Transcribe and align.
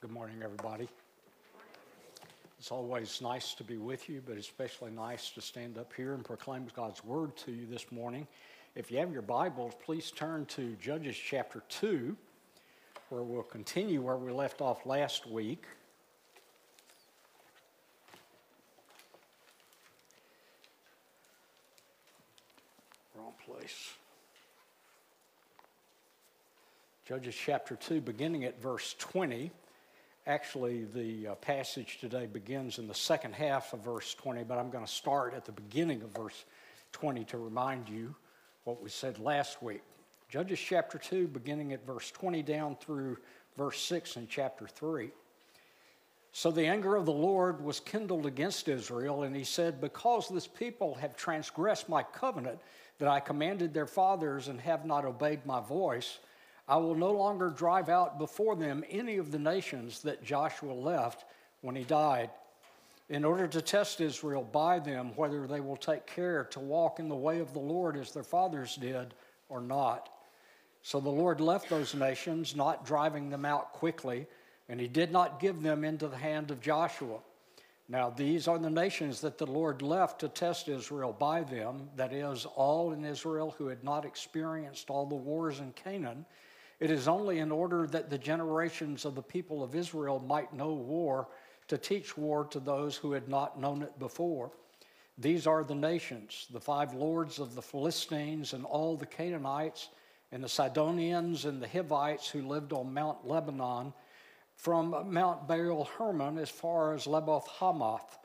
Good 0.00 0.12
morning, 0.12 0.36
everybody. 0.42 0.88
It's 2.58 2.72
always 2.72 3.20
nice 3.20 3.52
to 3.52 3.62
be 3.62 3.76
with 3.76 4.08
you, 4.08 4.22
but 4.26 4.38
especially 4.38 4.92
nice 4.92 5.28
to 5.32 5.42
stand 5.42 5.76
up 5.76 5.92
here 5.94 6.14
and 6.14 6.24
proclaim 6.24 6.66
God's 6.74 7.04
word 7.04 7.36
to 7.44 7.52
you 7.52 7.66
this 7.66 7.84
morning. 7.92 8.26
If 8.74 8.90
you 8.90 8.96
have 8.96 9.12
your 9.12 9.20
Bibles, 9.20 9.74
please 9.84 10.10
turn 10.10 10.46
to 10.46 10.74
Judges 10.80 11.14
chapter 11.14 11.62
2, 11.68 12.16
where 13.10 13.22
we'll 13.22 13.42
continue 13.42 14.00
where 14.00 14.16
we 14.16 14.32
left 14.32 14.62
off 14.62 14.86
last 14.86 15.26
week. 15.26 15.66
Wrong 23.14 23.34
place. 23.44 23.92
Judges 27.06 27.34
chapter 27.34 27.76
2, 27.76 28.00
beginning 28.00 28.44
at 28.44 28.62
verse 28.62 28.94
20. 28.98 29.50
Actually, 30.30 30.84
the 30.94 31.26
uh, 31.26 31.34
passage 31.34 31.98
today 32.00 32.24
begins 32.24 32.78
in 32.78 32.86
the 32.86 32.94
second 32.94 33.34
half 33.34 33.72
of 33.72 33.80
verse 33.80 34.14
20, 34.14 34.44
but 34.44 34.58
I'm 34.58 34.70
going 34.70 34.86
to 34.86 34.90
start 34.90 35.34
at 35.34 35.44
the 35.44 35.50
beginning 35.50 36.02
of 36.02 36.10
verse 36.10 36.44
20 36.92 37.24
to 37.24 37.38
remind 37.38 37.88
you 37.88 38.14
what 38.62 38.80
we 38.80 38.90
said 38.90 39.18
last 39.18 39.60
week. 39.60 39.82
Judges 40.28 40.60
chapter 40.60 40.98
2, 40.98 41.26
beginning 41.26 41.72
at 41.72 41.84
verse 41.84 42.12
20 42.12 42.44
down 42.44 42.76
through 42.76 43.16
verse 43.56 43.80
6 43.80 44.18
in 44.18 44.28
chapter 44.28 44.68
3. 44.68 45.10
So 46.30 46.52
the 46.52 46.66
anger 46.66 46.94
of 46.94 47.06
the 47.06 47.12
Lord 47.12 47.60
was 47.64 47.80
kindled 47.80 48.24
against 48.24 48.68
Israel, 48.68 49.24
and 49.24 49.34
he 49.34 49.42
said, 49.42 49.80
Because 49.80 50.28
this 50.28 50.46
people 50.46 50.94
have 50.94 51.16
transgressed 51.16 51.88
my 51.88 52.04
covenant 52.04 52.60
that 52.98 53.08
I 53.08 53.18
commanded 53.18 53.74
their 53.74 53.84
fathers 53.84 54.46
and 54.46 54.60
have 54.60 54.86
not 54.86 55.04
obeyed 55.04 55.44
my 55.44 55.58
voice, 55.58 56.20
I 56.68 56.76
will 56.76 56.94
no 56.94 57.10
longer 57.10 57.50
drive 57.50 57.88
out 57.88 58.18
before 58.18 58.56
them 58.56 58.84
any 58.88 59.16
of 59.16 59.32
the 59.32 59.38
nations 59.38 60.02
that 60.02 60.22
Joshua 60.22 60.72
left 60.72 61.24
when 61.62 61.74
he 61.74 61.84
died, 61.84 62.30
in 63.08 63.24
order 63.24 63.48
to 63.48 63.60
test 63.60 64.00
Israel 64.00 64.42
by 64.44 64.78
them 64.78 65.12
whether 65.16 65.46
they 65.46 65.60
will 65.60 65.76
take 65.76 66.06
care 66.06 66.44
to 66.44 66.60
walk 66.60 67.00
in 67.00 67.08
the 67.08 67.14
way 67.16 67.40
of 67.40 67.52
the 67.52 67.58
Lord 67.58 67.96
as 67.96 68.12
their 68.12 68.22
fathers 68.22 68.76
did 68.76 69.14
or 69.48 69.60
not. 69.60 70.08
So 70.82 71.00
the 71.00 71.10
Lord 71.10 71.40
left 71.40 71.68
those 71.68 71.94
nations, 71.94 72.56
not 72.56 72.86
driving 72.86 73.28
them 73.28 73.44
out 73.44 73.72
quickly, 73.72 74.26
and 74.68 74.80
he 74.80 74.88
did 74.88 75.10
not 75.10 75.40
give 75.40 75.60
them 75.60 75.84
into 75.84 76.08
the 76.08 76.16
hand 76.16 76.50
of 76.50 76.60
Joshua. 76.60 77.18
Now, 77.88 78.08
these 78.08 78.46
are 78.46 78.58
the 78.58 78.70
nations 78.70 79.20
that 79.22 79.36
the 79.36 79.46
Lord 79.46 79.82
left 79.82 80.20
to 80.20 80.28
test 80.28 80.68
Israel 80.68 81.12
by 81.12 81.42
them, 81.42 81.90
that 81.96 82.12
is, 82.12 82.46
all 82.46 82.92
in 82.92 83.04
Israel 83.04 83.52
who 83.58 83.66
had 83.66 83.82
not 83.82 84.04
experienced 84.04 84.88
all 84.88 85.06
the 85.06 85.16
wars 85.16 85.58
in 85.58 85.72
Canaan 85.72 86.24
it 86.80 86.90
is 86.90 87.06
only 87.06 87.38
in 87.38 87.52
order 87.52 87.86
that 87.86 88.08
the 88.08 88.18
generations 88.18 89.04
of 89.04 89.14
the 89.14 89.22
people 89.22 89.62
of 89.62 89.74
Israel 89.74 90.18
might 90.18 90.52
know 90.54 90.72
war 90.72 91.28
to 91.68 91.78
teach 91.78 92.16
war 92.16 92.46
to 92.46 92.58
those 92.58 92.96
who 92.96 93.12
had 93.12 93.28
not 93.28 93.60
known 93.60 93.82
it 93.82 93.98
before. 93.98 94.50
These 95.18 95.46
are 95.46 95.62
the 95.62 95.74
nations, 95.74 96.46
the 96.50 96.60
five 96.60 96.94
lords 96.94 97.38
of 97.38 97.54
the 97.54 97.62
Philistines 97.62 98.54
and 98.54 98.64
all 98.64 98.96
the 98.96 99.06
Canaanites 99.06 99.90
and 100.32 100.42
the 100.42 100.48
Sidonians 100.48 101.44
and 101.44 101.62
the 101.62 101.68
Hivites 101.68 102.28
who 102.28 102.42
lived 102.42 102.72
on 102.72 102.94
Mount 102.94 103.26
Lebanon 103.26 103.92
from 104.56 105.12
Mount 105.12 105.46
Baal 105.46 105.84
Hermon 105.98 106.38
as 106.38 106.48
far 106.48 106.94
as 106.94 107.06
Lebo-hamath. 107.06 108.18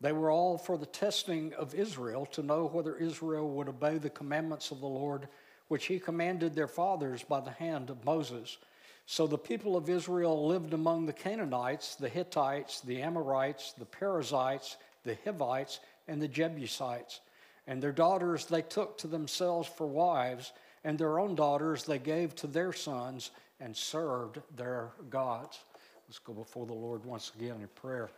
They 0.00 0.12
were 0.12 0.30
all 0.30 0.56
for 0.56 0.78
the 0.78 0.86
testing 0.86 1.52
of 1.54 1.74
Israel 1.74 2.24
to 2.26 2.42
know 2.42 2.66
whether 2.66 2.96
Israel 2.96 3.50
would 3.50 3.68
obey 3.68 3.98
the 3.98 4.10
commandments 4.10 4.70
of 4.70 4.80
the 4.80 4.86
Lord 4.86 5.28
which 5.68 5.86
he 5.86 5.98
commanded 5.98 6.54
their 6.54 6.66
fathers 6.66 7.22
by 7.22 7.40
the 7.40 7.50
hand 7.50 7.90
of 7.90 8.04
Moses. 8.04 8.58
So 9.06 9.26
the 9.26 9.38
people 9.38 9.76
of 9.76 9.88
Israel 9.88 10.46
lived 10.46 10.74
among 10.74 11.06
the 11.06 11.12
Canaanites, 11.12 11.94
the 11.94 12.08
Hittites, 12.08 12.80
the 12.80 13.00
Amorites, 13.00 13.72
the 13.72 13.86
Perizzites, 13.86 14.76
the 15.04 15.16
Hivites, 15.24 15.80
and 16.08 16.20
the 16.20 16.28
Jebusites. 16.28 17.20
And 17.66 17.82
their 17.82 17.92
daughters 17.92 18.46
they 18.46 18.62
took 18.62 18.98
to 18.98 19.06
themselves 19.06 19.68
for 19.68 19.86
wives, 19.86 20.52
and 20.84 20.98
their 20.98 21.18
own 21.18 21.34
daughters 21.34 21.84
they 21.84 21.98
gave 21.98 22.34
to 22.36 22.46
their 22.46 22.72
sons 22.72 23.30
and 23.60 23.76
served 23.76 24.40
their 24.56 24.90
gods. 25.10 25.58
Let's 26.06 26.18
go 26.18 26.32
before 26.32 26.66
the 26.66 26.72
Lord 26.72 27.04
once 27.04 27.32
again 27.36 27.60
in 27.60 27.68
prayer. 27.74 28.10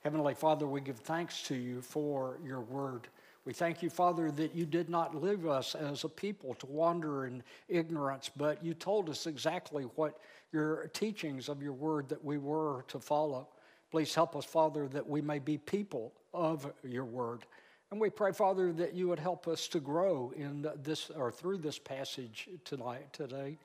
Heavenly 0.00 0.34
Father, 0.34 0.66
we 0.66 0.80
give 0.80 0.98
thanks 0.98 1.42
to 1.44 1.54
you 1.54 1.80
for 1.80 2.38
your 2.44 2.60
word. 2.60 3.06
We 3.44 3.52
thank 3.52 3.82
you, 3.82 3.90
Father, 3.90 4.30
that 4.30 4.54
you 4.54 4.66
did 4.66 4.88
not 4.88 5.20
leave 5.20 5.46
us 5.46 5.74
as 5.74 6.04
a 6.04 6.08
people 6.08 6.54
to 6.54 6.66
wander 6.66 7.26
in 7.26 7.42
ignorance, 7.68 8.30
but 8.36 8.64
you 8.64 8.72
told 8.72 9.10
us 9.10 9.26
exactly 9.26 9.84
what 9.96 10.20
your 10.52 10.88
teachings 10.92 11.48
of 11.48 11.60
your 11.60 11.72
word 11.72 12.08
that 12.08 12.24
we 12.24 12.38
were 12.38 12.84
to 12.88 13.00
follow. 13.00 13.48
Please 13.90 14.14
help 14.14 14.36
us, 14.36 14.44
Father, 14.44 14.86
that 14.88 15.08
we 15.08 15.20
may 15.20 15.40
be 15.40 15.58
people 15.58 16.12
of 16.32 16.70
your 16.84 17.04
word. 17.04 17.44
And 17.90 18.00
we 18.00 18.10
pray, 18.10 18.32
Father, 18.32 18.72
that 18.74 18.94
you 18.94 19.08
would 19.08 19.18
help 19.18 19.48
us 19.48 19.66
to 19.68 19.80
grow 19.80 20.32
in 20.36 20.66
this 20.82 21.10
or 21.10 21.32
through 21.32 21.58
this 21.58 21.78
passage 21.78 22.48
tonight, 22.64 23.12
today. 23.12 23.58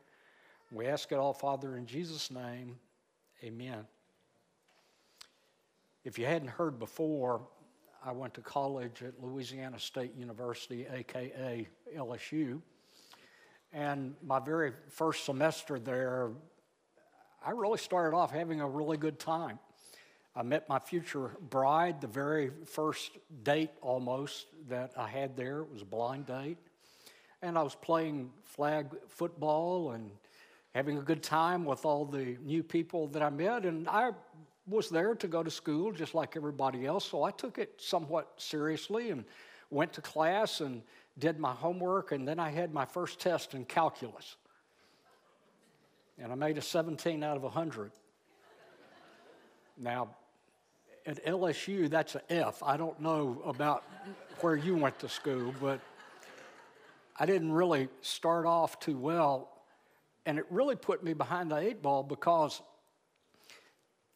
We 0.72 0.88
ask 0.88 1.12
it 1.12 1.16
all, 1.16 1.34
Father, 1.34 1.78
in 1.78 1.86
Jesus' 1.86 2.32
name. 2.32 2.78
Amen. 3.44 3.86
If 6.04 6.18
you 6.18 6.26
hadn't 6.26 6.50
heard 6.50 6.80
before, 6.80 7.42
I 8.07 8.12
went 8.12 8.34
to 8.35 8.41
college 8.41 9.03
at 9.03 9.22
Louisiana 9.22 9.78
State 9.78 10.16
University, 10.16 10.88
aka 10.90 11.68
LSU. 11.94 12.62
And 13.73 14.16
my 14.23 14.40
very 14.40 14.72
first 14.88 15.25
semester 15.25 15.78
there, 15.78 16.29
I 17.45 17.51
really 17.51 17.78
started 17.78 18.16
off 18.16 18.31
having 18.31 18.62
a 18.62 18.68
really 18.68 18.95
good 18.95 19.19
time. 19.19 19.59
I 20.38 20.44
met 20.44 20.69
my 20.69 20.79
future 20.79 21.31
bride 21.50 22.00
the 22.00 22.07
very 22.07 22.51
first 22.66 23.12
date 23.44 23.72
almost 23.81 24.47
that 24.69 24.94
I 24.95 25.09
had 25.09 25.35
there. 25.35 25.59
It 25.59 25.74
was 25.74 25.81
a 25.81 25.85
blind 25.85 26.28
date. 26.28 26.59
And 27.41 27.57
I 27.57 27.62
was 27.62 27.75
playing 27.75 28.31
flag 28.45 28.88
football 29.09 29.91
and 29.91 30.09
having 30.74 30.97
a 30.97 31.01
good 31.01 31.24
time 31.24 31.66
with 31.66 31.84
all 31.84 32.06
the 32.06 32.38
new 32.41 32.63
people 32.63 33.07
that 33.09 33.22
I 33.22 33.29
met. 33.31 33.66
And 33.66 33.85
I 33.89 34.12
was 34.68 34.90
there 34.90 35.16
to 35.16 35.28
go 35.28 35.44
to 35.44 35.52
school 35.52 35.92
just 35.92 36.14
like 36.14 36.36
everybody 36.36 36.86
else, 36.86 37.06
so 37.06 37.24
I 37.24 37.32
took 37.32 37.58
it 37.58 37.74
somewhat 37.78 38.34
seriously 38.38 39.12
and 39.12 39.24
went 39.70 39.94
to 39.94 40.02
class 40.02 40.62
and 40.62 40.82
did 41.18 41.40
my 41.40 41.54
homework, 41.54 42.12
and 42.12 42.28
then 42.28 42.40
I 42.40 42.50
had 42.50 42.74
my 42.74 42.86
first 42.86 43.20
test 43.20 43.54
in 43.54 43.66
calculus. 43.66 44.36
And 46.20 46.32
I 46.32 46.36
made 46.36 46.58
a 46.58 46.62
17 46.62 47.24
out 47.24 47.38
of 47.38 47.44
100. 47.44 47.92
Now, 49.78 50.10
at 51.06 51.24
LSU, 51.26 51.90
that's 51.90 52.16
an 52.16 52.22
F. 52.30 52.62
I 52.64 52.76
don't 52.76 53.00
know 53.00 53.42
about 53.46 53.84
where 54.42 54.56
you 54.56 54.76
went 54.76 55.00
to 55.00 55.10
school, 55.10 55.54
but 55.62 55.80
I 57.18 57.26
didn't 57.26 57.52
really 57.52 57.88
start 58.02 58.46
off 58.46 58.80
too 58.80 58.98
well. 58.98 59.50
And 60.26 60.38
it 60.38 60.46
really 60.50 60.76
put 60.76 61.04
me 61.04 61.14
behind 61.14 61.52
the 61.52 61.58
eight 61.58 61.82
ball 61.82 62.04
because 62.04 62.62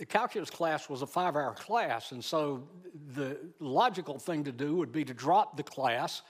the 0.02 0.06
calculus 0.08 0.50
class 0.50 0.90
was 0.90 1.04
a 1.04 1.06
five 1.06 1.36
hour 1.36 1.54
class, 1.54 2.12
and 2.12 2.26
so 2.26 2.68
the 3.14 3.38
logical 3.60 4.18
thing 4.18 4.44
to 4.46 4.52
do 4.52 4.76
would 4.76 4.92
be 4.92 5.06
to 5.06 5.14
drop 5.14 5.56
the 5.56 5.62
class, 5.62 6.24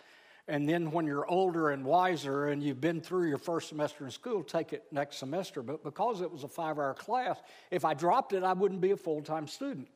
and 0.50 0.68
then 0.68 0.92
when 0.92 1.08
you're 1.08 1.26
older 1.32 1.70
and 1.70 1.86
wiser 1.86 2.50
and 2.50 2.62
you've 2.62 2.82
been 2.82 3.00
through 3.00 3.30
your 3.30 3.38
first 3.38 3.70
semester 3.70 4.04
in 4.04 4.12
school, 4.12 4.44
take 4.44 4.74
it 4.74 4.84
next 4.92 5.20
semester. 5.20 5.64
But 5.64 5.86
because 5.86 6.20
it 6.20 6.30
was 6.30 6.44
a 6.44 6.50
five 6.50 6.80
hour 6.80 6.94
class, 6.94 7.38
if 7.72 7.86
I 7.86 7.94
dropped 7.94 8.34
it, 8.34 8.44
I 8.44 8.52
wouldn't 8.52 8.82
be 8.82 8.92
a 8.92 8.98
full 8.98 9.22
time 9.22 9.48
student. 9.48 9.88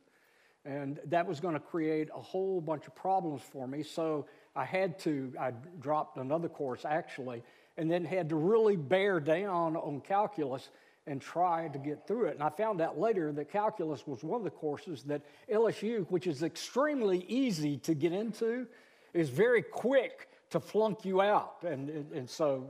And 0.63 1.01
that 1.07 1.27
was 1.27 1.41
going 1.41 1.55
to 1.55 1.59
create 1.59 2.07
a 2.15 2.21
whole 2.21 2.61
bunch 2.61 2.87
of 2.87 2.95
problems 2.95 3.41
for 3.41 3.67
me. 3.67 3.83
So 3.83 4.25
I 4.55 4.63
had 4.63 4.97
to, 4.99 5.33
I 5.37 5.51
dropped 5.81 6.17
another 6.17 6.47
course 6.47 6.85
actually, 6.85 7.43
and 7.75 7.91
then 7.91 8.05
had 8.05 8.29
to 8.29 8.37
really 8.37 8.77
bear 8.77 9.19
down 9.19 9.75
on 9.75 9.99
calculus 9.99 10.69
and 11.07 11.21
try 11.21 11.67
to 11.67 11.77
get 11.77 12.07
through 12.07 12.25
it. 12.25 12.33
And 12.33 12.43
I 12.43 12.49
found 12.49 12.81
out 12.81 12.99
later 12.99 13.31
that 13.33 13.51
calculus 13.51 14.07
was 14.07 14.23
one 14.23 14.39
of 14.39 14.43
the 14.43 14.49
courses 14.49 15.03
that 15.03 15.21
LSU, 15.51 16.05
which 16.09 16.27
is 16.27 16.41
extremely 16.41 17.25
easy 17.27 17.77
to 17.77 17.93
get 17.93 18.11
into, 18.11 18.65
is 19.13 19.29
very 19.29 19.61
quick 19.61 20.29
to 20.49 20.59
flunk 20.59 21.05
you 21.05 21.21
out. 21.21 21.57
And, 21.63 21.89
and, 21.89 22.11
and 22.11 22.29
so, 22.29 22.67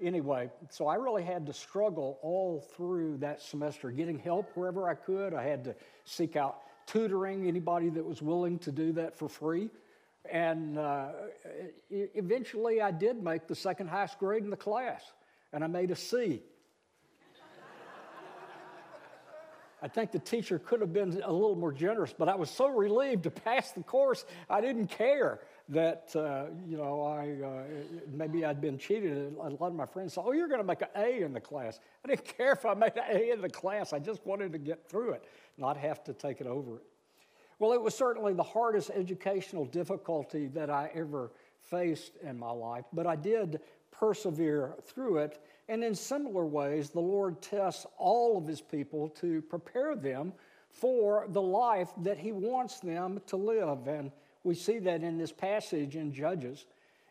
anyway, 0.00 0.50
so 0.68 0.88
I 0.88 0.96
really 0.96 1.22
had 1.22 1.46
to 1.46 1.52
struggle 1.52 2.18
all 2.22 2.60
through 2.76 3.18
that 3.18 3.40
semester, 3.40 3.90
getting 3.90 4.18
help 4.18 4.50
wherever 4.54 4.88
I 4.88 4.94
could. 4.94 5.32
I 5.32 5.44
had 5.44 5.64
to 5.64 5.74
seek 6.04 6.34
out 6.34 6.62
tutoring, 6.86 7.46
anybody 7.46 7.88
that 7.90 8.04
was 8.04 8.20
willing 8.20 8.58
to 8.60 8.72
do 8.72 8.92
that 8.92 9.16
for 9.16 9.28
free. 9.28 9.70
And 10.30 10.76
uh, 10.78 11.08
eventually, 11.90 12.80
I 12.80 12.90
did 12.90 13.22
make 13.22 13.46
the 13.46 13.54
second 13.54 13.88
highest 13.88 14.18
grade 14.18 14.42
in 14.42 14.50
the 14.50 14.56
class, 14.56 15.02
and 15.52 15.62
I 15.62 15.68
made 15.68 15.92
a 15.92 15.96
C. 15.96 16.42
I 19.86 19.88
think 19.88 20.10
the 20.10 20.18
teacher 20.18 20.58
could 20.58 20.80
have 20.80 20.92
been 20.92 21.22
a 21.22 21.32
little 21.32 21.54
more 21.54 21.70
generous, 21.70 22.12
but 22.12 22.28
I 22.28 22.34
was 22.34 22.50
so 22.50 22.66
relieved 22.66 23.22
to 23.22 23.30
pass 23.30 23.70
the 23.70 23.84
course, 23.84 24.24
I 24.50 24.60
didn't 24.60 24.88
care 24.88 25.38
that, 25.68 26.10
uh, 26.16 26.46
you 26.68 26.76
know, 26.76 27.02
I, 27.02 27.46
uh, 27.46 27.62
maybe 28.12 28.44
I'd 28.44 28.60
been 28.60 28.78
cheated. 28.78 29.36
A 29.40 29.48
lot 29.48 29.68
of 29.68 29.74
my 29.74 29.86
friends 29.86 30.14
said, 30.14 30.24
oh, 30.26 30.32
you're 30.32 30.48
going 30.48 30.60
to 30.60 30.66
make 30.66 30.82
an 30.82 30.88
A 30.96 31.22
in 31.22 31.32
the 31.32 31.40
class. 31.40 31.78
I 32.04 32.08
didn't 32.08 32.24
care 32.36 32.50
if 32.50 32.66
I 32.66 32.74
made 32.74 32.94
an 32.96 33.04
A 33.16 33.30
in 33.30 33.40
the 33.40 33.48
class. 33.48 33.92
I 33.92 34.00
just 34.00 34.26
wanted 34.26 34.50
to 34.54 34.58
get 34.58 34.90
through 34.90 35.12
it, 35.12 35.24
not 35.56 35.76
have 35.76 36.02
to 36.02 36.12
take 36.12 36.40
it 36.40 36.48
over 36.48 36.78
it. 36.78 36.82
Well, 37.60 37.72
it 37.72 37.80
was 37.80 37.94
certainly 37.94 38.32
the 38.32 38.42
hardest 38.42 38.90
educational 38.90 39.66
difficulty 39.66 40.48
that 40.48 40.68
I 40.68 40.90
ever 40.94 41.30
faced 41.70 42.16
in 42.24 42.36
my 42.36 42.50
life, 42.50 42.86
but 42.92 43.06
I 43.06 43.14
did 43.14 43.60
persevere 43.98 44.74
through 44.84 45.18
it. 45.18 45.42
And 45.68 45.82
in 45.82 45.94
similar 45.94 46.44
ways, 46.44 46.90
the 46.90 47.00
Lord 47.00 47.42
tests 47.42 47.86
all 47.98 48.38
of 48.38 48.46
his 48.46 48.60
people 48.60 49.08
to 49.20 49.42
prepare 49.42 49.96
them 49.96 50.32
for 50.70 51.26
the 51.28 51.42
life 51.42 51.88
that 52.02 52.18
he 52.18 52.32
wants 52.32 52.80
them 52.80 53.20
to 53.26 53.36
live. 53.36 53.88
And 53.88 54.12
we 54.44 54.54
see 54.54 54.78
that 54.80 55.02
in 55.02 55.18
this 55.18 55.32
passage 55.32 55.96
in 55.96 56.12
Judges. 56.12 56.66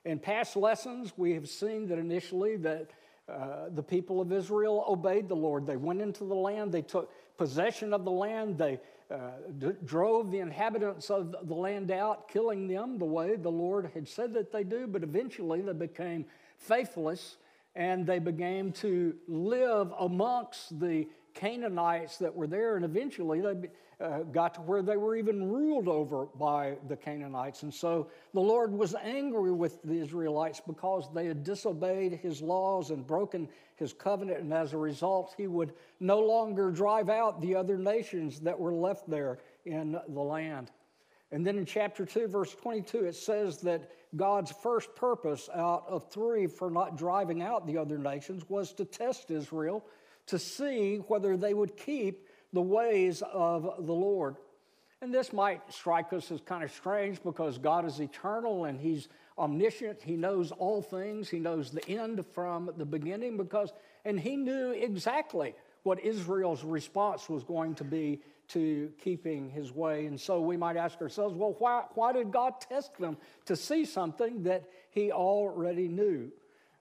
In 0.06 0.20
past 0.20 0.56
lessons, 0.56 1.14
we 1.18 1.34
have 1.34 1.50
seen 1.50 1.88
that 1.88 1.98
initially 1.98 2.58
that 2.58 2.92
uh, 3.28 3.70
the 3.74 3.82
people 3.82 4.22
of 4.22 4.32
Israel 4.32 4.86
obeyed 4.88 5.28
the 5.28 5.36
Lord. 5.36 5.66
They 5.66 5.78
went 5.78 6.00
into 6.00 6.26
the 6.26 6.36
land, 6.36 6.72
they 6.72 6.84
took 6.84 7.12
possession 7.38 7.92
of 7.92 8.06
the 8.06 8.12
land, 8.12 8.58
they 8.58 8.80
uh, 9.10 9.18
d- 9.58 9.72
drove 9.84 10.32
the 10.32 10.40
inhabitants 10.40 11.10
of 11.10 11.36
the 11.48 11.54
land 11.54 11.90
out, 11.90 12.28
killing 12.28 12.68
them 12.68 13.00
the 13.00 13.06
way 13.06 13.36
the 13.36 13.50
Lord 13.50 13.90
had 13.96 14.08
said 14.08 14.34
that 14.36 14.52
they 14.52 14.64
do, 14.64 14.86
but 14.86 15.04
eventually 15.04 15.62
they 15.62 15.74
became 15.74 16.26
faithless 16.58 17.38
and 17.76 18.08
they 18.08 18.20
began 18.20 18.72
to 18.72 19.16
live 19.28 19.94
amongst 20.00 20.80
the 20.80 21.08
Canaanites 21.34 22.18
that 22.18 22.34
were 22.34 22.48
there, 22.48 22.78
and 22.78 22.86
eventually 22.86 23.42
they 23.42 23.70
uh, 24.00 24.20
got 24.20 24.54
to 24.56 24.62
where 24.62 24.82
they 24.82 24.96
were 24.96 25.16
even 25.16 25.52
ruled 25.52 25.90
over 25.90 26.28
by 26.38 26.78
the 26.88 26.96
Canaanites. 26.96 27.64
And 27.64 27.74
so 27.74 28.10
the 28.34 28.40
Lord 28.40 28.72
was 28.72 28.96
angry 28.96 29.52
with 29.52 29.82
the 29.84 30.00
Israelites 30.00 30.62
because 30.66 31.10
they 31.14 31.26
had 31.26 31.44
disobeyed 31.44 32.14
his 32.14 32.42
laws 32.42 32.90
and 32.90 33.06
broken 33.06 33.50
his 33.76 33.92
covenant, 33.92 34.40
and 34.40 34.54
as 34.54 34.72
a 34.72 34.78
result, 34.78 35.34
he 35.38 35.48
would 35.48 35.74
no 36.00 36.20
longer 36.20 36.72
drive 36.72 37.10
out 37.10 37.42
the 37.42 37.56
other 37.56 37.78
nations 37.78 38.40
that 38.40 38.58
were 38.58 38.74
left 38.74 39.10
there 39.10 39.40
in 39.66 40.00
the 40.10 40.22
land. 40.22 40.72
And 41.32 41.46
then 41.46 41.58
in 41.58 41.66
chapter 41.66 42.06
2, 42.06 42.28
verse 42.28 42.56
22, 42.56 43.06
it 43.06 43.16
says 43.16 43.60
that 43.62 43.92
God's 44.16 44.52
first 44.52 44.96
purpose 44.96 45.50
out 45.54 45.86
of 45.88 46.10
three 46.12 46.48
for 46.48 46.70
not 46.70 46.98
driving 46.98 47.42
out 47.42 47.68
the 47.68 47.78
other 47.78 47.98
nations 47.98 48.44
was 48.50 48.74
to 48.74 48.86
test 48.86 49.32
Israel 49.32 49.86
to 50.28 50.40
see 50.40 50.98
whether 51.08 51.38
they 51.38 51.54
would 51.54 51.78
keep 51.78 52.28
the 52.54 52.62
ways 52.62 53.22
of 53.34 53.86
the 53.86 53.94
Lord. 53.94 54.38
And 55.02 55.14
this 55.14 55.34
might 55.34 55.62
strike 55.72 56.14
us 56.14 56.32
as 56.32 56.42
kind 56.42 56.64
of 56.64 56.72
strange 56.72 57.22
because 57.22 57.58
God 57.58 57.86
is 57.86 58.00
eternal 58.00 58.66
and 58.66 58.80
He's 58.80 59.08
omniscient. 59.38 60.02
He 60.02 60.16
knows 60.16 60.52
all 60.52 60.82
things. 60.82 61.30
He 61.30 61.40
knows 61.40 61.70
the 61.70 61.88
end 61.90 62.26
from 62.34 62.72
the 62.78 62.86
beginning 62.86 63.38
because, 63.38 63.72
and 64.06 64.20
He 64.20 64.36
knew 64.38 64.72
exactly 64.72 65.54
what 65.86 66.04
Israel's 66.04 66.64
response 66.64 67.30
was 67.30 67.44
going 67.44 67.76
to 67.76 67.84
be 67.84 68.20
to 68.48 68.92
keeping 69.04 69.50
His 69.50 69.72
way. 69.72 70.08
And 70.08 70.20
so 70.20 70.42
we 70.42 70.58
might 70.58 70.78
ask 70.78 71.00
ourselves, 71.00 71.36
well, 71.36 71.56
why, 71.60 71.84
why 71.94 72.12
did 72.12 72.32
God 72.32 72.60
test 72.60 72.98
them 72.98 73.18
to 73.46 73.56
see 73.56 73.86
something 73.86 74.44
that 74.44 74.64
He 74.90 75.12
already 75.12 75.88
knew? 75.88 76.32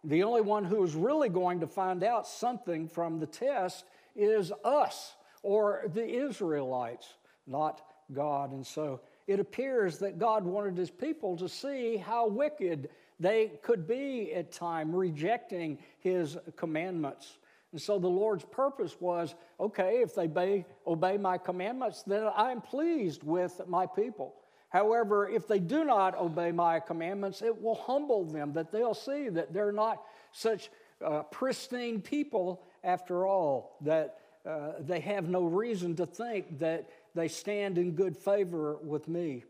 The 0.04 0.22
only 0.22 0.40
one 0.40 0.64
who 0.64 0.82
is 0.84 0.94
really 0.94 1.28
going 1.28 1.60
to 1.60 1.66
find 1.66 2.02
out 2.02 2.26
something 2.26 2.88
from 2.88 3.20
the 3.20 3.26
test 3.26 3.84
is 4.16 4.52
us 4.64 5.14
or 5.42 5.82
the 5.92 6.06
Israelites, 6.06 7.14
not 7.46 7.82
God. 8.12 8.52
And 8.52 8.66
so 8.66 9.00
it 9.26 9.40
appears 9.40 9.98
that 9.98 10.18
God 10.18 10.44
wanted 10.44 10.76
his 10.76 10.90
people 10.90 11.36
to 11.36 11.48
see 11.48 11.96
how 11.96 12.26
wicked 12.26 12.90
they 13.20 13.52
could 13.62 13.86
be 13.86 14.32
at 14.34 14.52
time, 14.52 14.94
rejecting 14.94 15.78
his 16.00 16.36
commandments. 16.56 17.38
And 17.74 17.82
so 17.82 17.98
the 17.98 18.06
Lord's 18.06 18.44
purpose 18.44 18.96
was 19.00 19.34
okay, 19.58 20.00
if 20.00 20.14
they 20.14 20.26
obey, 20.26 20.64
obey 20.86 21.16
my 21.16 21.38
commandments, 21.38 22.04
then 22.04 22.30
I'm 22.36 22.60
pleased 22.60 23.24
with 23.24 23.60
my 23.66 23.84
people. 23.84 24.36
However, 24.68 25.28
if 25.28 25.48
they 25.48 25.58
do 25.58 25.84
not 25.84 26.16
obey 26.16 26.52
my 26.52 26.78
commandments, 26.78 27.42
it 27.42 27.60
will 27.60 27.74
humble 27.74 28.26
them, 28.26 28.52
that 28.52 28.70
they'll 28.70 28.94
see 28.94 29.28
that 29.30 29.52
they're 29.52 29.72
not 29.72 30.04
such 30.30 30.70
uh, 31.04 31.24
pristine 31.24 32.00
people 32.00 32.62
after 32.84 33.26
all, 33.26 33.76
that 33.80 34.20
uh, 34.46 34.74
they 34.78 35.00
have 35.00 35.28
no 35.28 35.42
reason 35.42 35.96
to 35.96 36.06
think 36.06 36.60
that 36.60 36.88
they 37.16 37.26
stand 37.26 37.76
in 37.76 37.96
good 37.96 38.16
favor 38.16 38.76
with 38.84 39.08
me. 39.08 39.42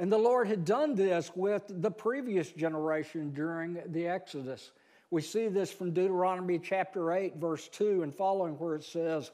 And 0.00 0.10
the 0.10 0.18
Lord 0.18 0.48
had 0.48 0.64
done 0.64 0.96
this 0.96 1.30
with 1.36 1.62
the 1.68 1.92
previous 1.92 2.50
generation 2.50 3.32
during 3.32 3.80
the 3.86 4.08
Exodus. 4.08 4.72
We 5.12 5.20
see 5.20 5.48
this 5.48 5.70
from 5.70 5.90
Deuteronomy 5.90 6.58
chapter 6.58 7.12
8, 7.12 7.36
verse 7.36 7.68
2 7.68 8.02
and 8.02 8.14
following, 8.14 8.54
where 8.54 8.74
it 8.74 8.82
says, 8.82 9.30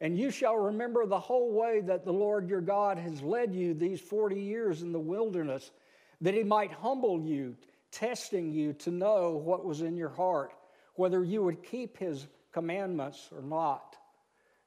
and 0.00 0.16
you 0.16 0.30
shall 0.30 0.54
remember 0.54 1.04
the 1.04 1.18
whole 1.18 1.52
way 1.52 1.80
that 1.80 2.04
the 2.04 2.12
Lord 2.12 2.48
your 2.48 2.60
God 2.60 2.96
has 2.96 3.20
led 3.22 3.52
you 3.52 3.74
these 3.74 4.00
40 4.00 4.40
years 4.40 4.82
in 4.82 4.92
the 4.92 5.00
wilderness, 5.00 5.72
that 6.20 6.34
he 6.34 6.44
might 6.44 6.70
humble 6.70 7.20
you, 7.20 7.56
testing 7.90 8.52
you 8.52 8.72
to 8.74 8.92
know 8.92 9.32
what 9.32 9.64
was 9.64 9.82
in 9.82 9.96
your 9.96 10.10
heart, 10.10 10.52
whether 10.94 11.24
you 11.24 11.42
would 11.42 11.60
keep 11.60 11.98
his 11.98 12.28
commandments 12.52 13.28
or 13.32 13.42
not. 13.42 13.96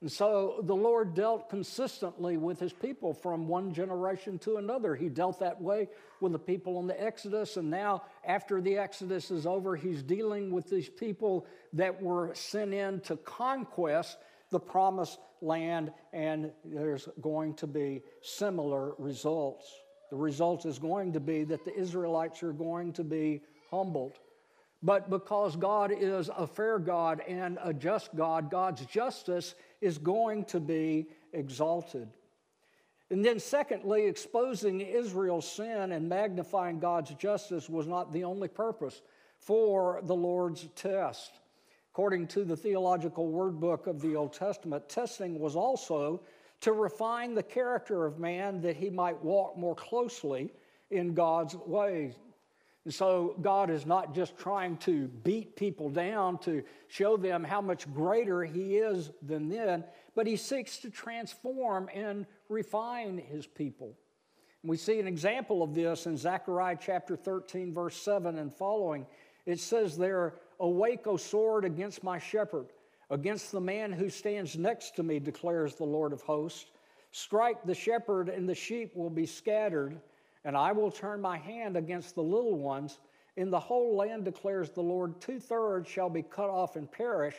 And 0.02 0.10
so 0.12 0.62
the 0.64 0.76
Lord 0.76 1.14
dealt 1.14 1.50
consistently 1.50 2.38
with 2.38 2.58
his 2.60 2.72
people 2.72 3.14
from 3.14 3.50
one 3.50 3.74
generation 3.74 4.40
to 4.40 4.56
another. 4.56 4.96
He 4.96 5.10
dealt 5.10 5.40
that 5.40 5.62
way 5.62 5.90
with 6.22 6.32
the 6.32 6.40
people 6.40 6.80
in 6.80 6.88
the 6.88 7.02
Exodus, 7.02 7.58
and 7.58 7.70
now, 7.70 8.04
after 8.24 8.62
the 8.62 8.78
Exodus 8.78 9.30
is 9.30 9.46
over, 9.46 9.76
he's 9.76 10.02
dealing 10.02 10.52
with 10.52 10.70
these 10.70 10.90
people 10.90 11.46
that 11.74 12.02
were 12.02 12.34
sent 12.34 12.74
in 12.74 13.02
to 13.02 13.18
conquest 13.18 14.18
the 14.52 14.60
promised 14.60 15.20
land, 15.42 15.92
and 16.14 16.52
there's 16.64 17.08
going 17.22 17.54
to 17.56 17.68
be 17.68 18.02
similar 18.22 18.94
results. 18.98 19.70
The 20.12 20.18
result 20.18 20.66
is 20.66 20.80
going 20.80 21.14
to 21.14 21.20
be 21.20 21.44
that 21.44 21.66
the 21.66 21.78
Israelites 21.78 22.42
are 22.42 22.54
going 22.54 22.94
to 22.94 23.04
be 23.04 23.42
humbled. 23.70 24.14
But 24.82 25.10
because 25.10 25.56
God 25.56 25.92
is 25.92 26.30
a 26.36 26.48
fair 26.48 26.80
God 26.80 27.22
and 27.28 27.58
a 27.62 27.74
just 27.74 28.16
God, 28.16 28.50
God's 28.50 28.86
justice 28.86 29.56
is 29.82 29.98
going 29.98 30.46
to 30.46 30.60
be 30.60 31.08
exalted. 31.34 32.08
And 33.10 33.26
then, 33.26 33.40
secondly, 33.40 34.06
exposing 34.06 34.82
Israel's 34.82 35.52
sin 35.52 35.92
and 35.92 36.08
magnifying 36.08 36.80
God's 36.80 37.14
justice 37.16 37.68
was 37.68 37.88
not 37.88 38.14
the 38.14 38.24
only 38.24 38.48
purpose 38.48 39.02
for 39.40 40.00
the 40.04 40.16
Lord's 40.16 40.68
test. 40.76 41.32
According 41.92 42.28
to 42.28 42.46
the 42.46 42.56
Theological 42.56 43.28
Word 43.28 43.60
Book 43.60 43.88
of 43.88 44.00
the 44.00 44.16
Old 44.16 44.32
Testament, 44.32 44.88
testing 44.88 45.40
was 45.40 45.56
also 45.56 46.22
to 46.62 46.72
refine 46.72 47.34
the 47.34 47.44
character 47.44 48.06
of 48.06 48.20
man 48.20 48.62
that 48.62 48.78
he 48.78 48.90
might 48.90 49.22
walk 49.24 49.58
more 49.58 49.76
closely 49.76 50.52
in 50.92 51.14
God's 51.14 51.56
ways. 51.56 52.14
And 52.86 52.94
so 52.94 53.36
God 53.42 53.70
is 53.70 53.86
not 53.86 54.16
just 54.16 54.38
trying 54.38 54.78
to 54.78 55.08
beat 55.08 55.56
people 55.56 55.90
down 55.90 56.38
to 56.40 56.64
show 56.88 57.18
them 57.18 57.44
how 57.44 57.62
much 57.62 57.92
greater 57.94 58.44
He 58.44 58.78
is 58.78 59.12
than 59.22 59.50
them, 59.50 59.84
but 60.16 60.28
He 60.28 60.38
seeks 60.38 60.78
to 60.80 60.90
transform 60.90 61.90
and 61.94 62.26
refine 62.48 63.18
His 63.18 63.46
people. 63.46 63.98
And 64.64 64.70
we 64.70 64.78
see 64.78 65.00
an 65.00 65.08
example 65.08 65.62
of 65.64 65.74
this 65.74 66.06
in 66.06 66.18
Zechariah 66.18 66.78
chapter 66.80 67.16
13, 67.16 67.74
verse 67.74 67.96
7 68.02 68.38
and 68.38 68.54
following. 68.54 69.06
It 69.46 69.60
says 69.60 69.98
there, 69.98 70.36
Awake, 70.60 71.08
O 71.08 71.16
sword, 71.16 71.64
against 71.64 72.04
my 72.04 72.20
shepherd, 72.20 72.68
against 73.10 73.52
the 73.52 73.62
man 73.62 73.92
who 73.92 74.10
stands 74.10 74.58
next 74.58 74.96
to 74.98 75.04
me, 75.04 75.20
declares 75.20 75.76
the 75.76 75.86
Lord 75.86 76.12
of 76.12 76.22
hosts. 76.22 76.66
Strike 77.12 77.64
the 77.66 77.74
shepherd, 77.74 78.30
and 78.30 78.48
the 78.48 78.56
sheep 78.56 78.96
will 78.96 79.10
be 79.10 79.26
scattered, 79.26 80.00
and 80.46 80.56
I 80.56 80.72
will 80.72 80.92
turn 80.92 81.22
my 81.22 81.38
hand 81.38 81.76
against 81.76 82.16
the 82.16 82.24
little 82.24 82.58
ones. 82.58 83.00
In 83.36 83.50
the 83.50 83.60
whole 83.60 83.96
land, 83.96 84.26
declares 84.26 84.70
the 84.70 84.82
Lord, 84.82 85.20
two 85.22 85.40
thirds 85.40 85.90
shall 85.90 86.10
be 86.10 86.24
cut 86.24 86.50
off 86.50 86.76
and 86.76 86.92
perish, 86.92 87.36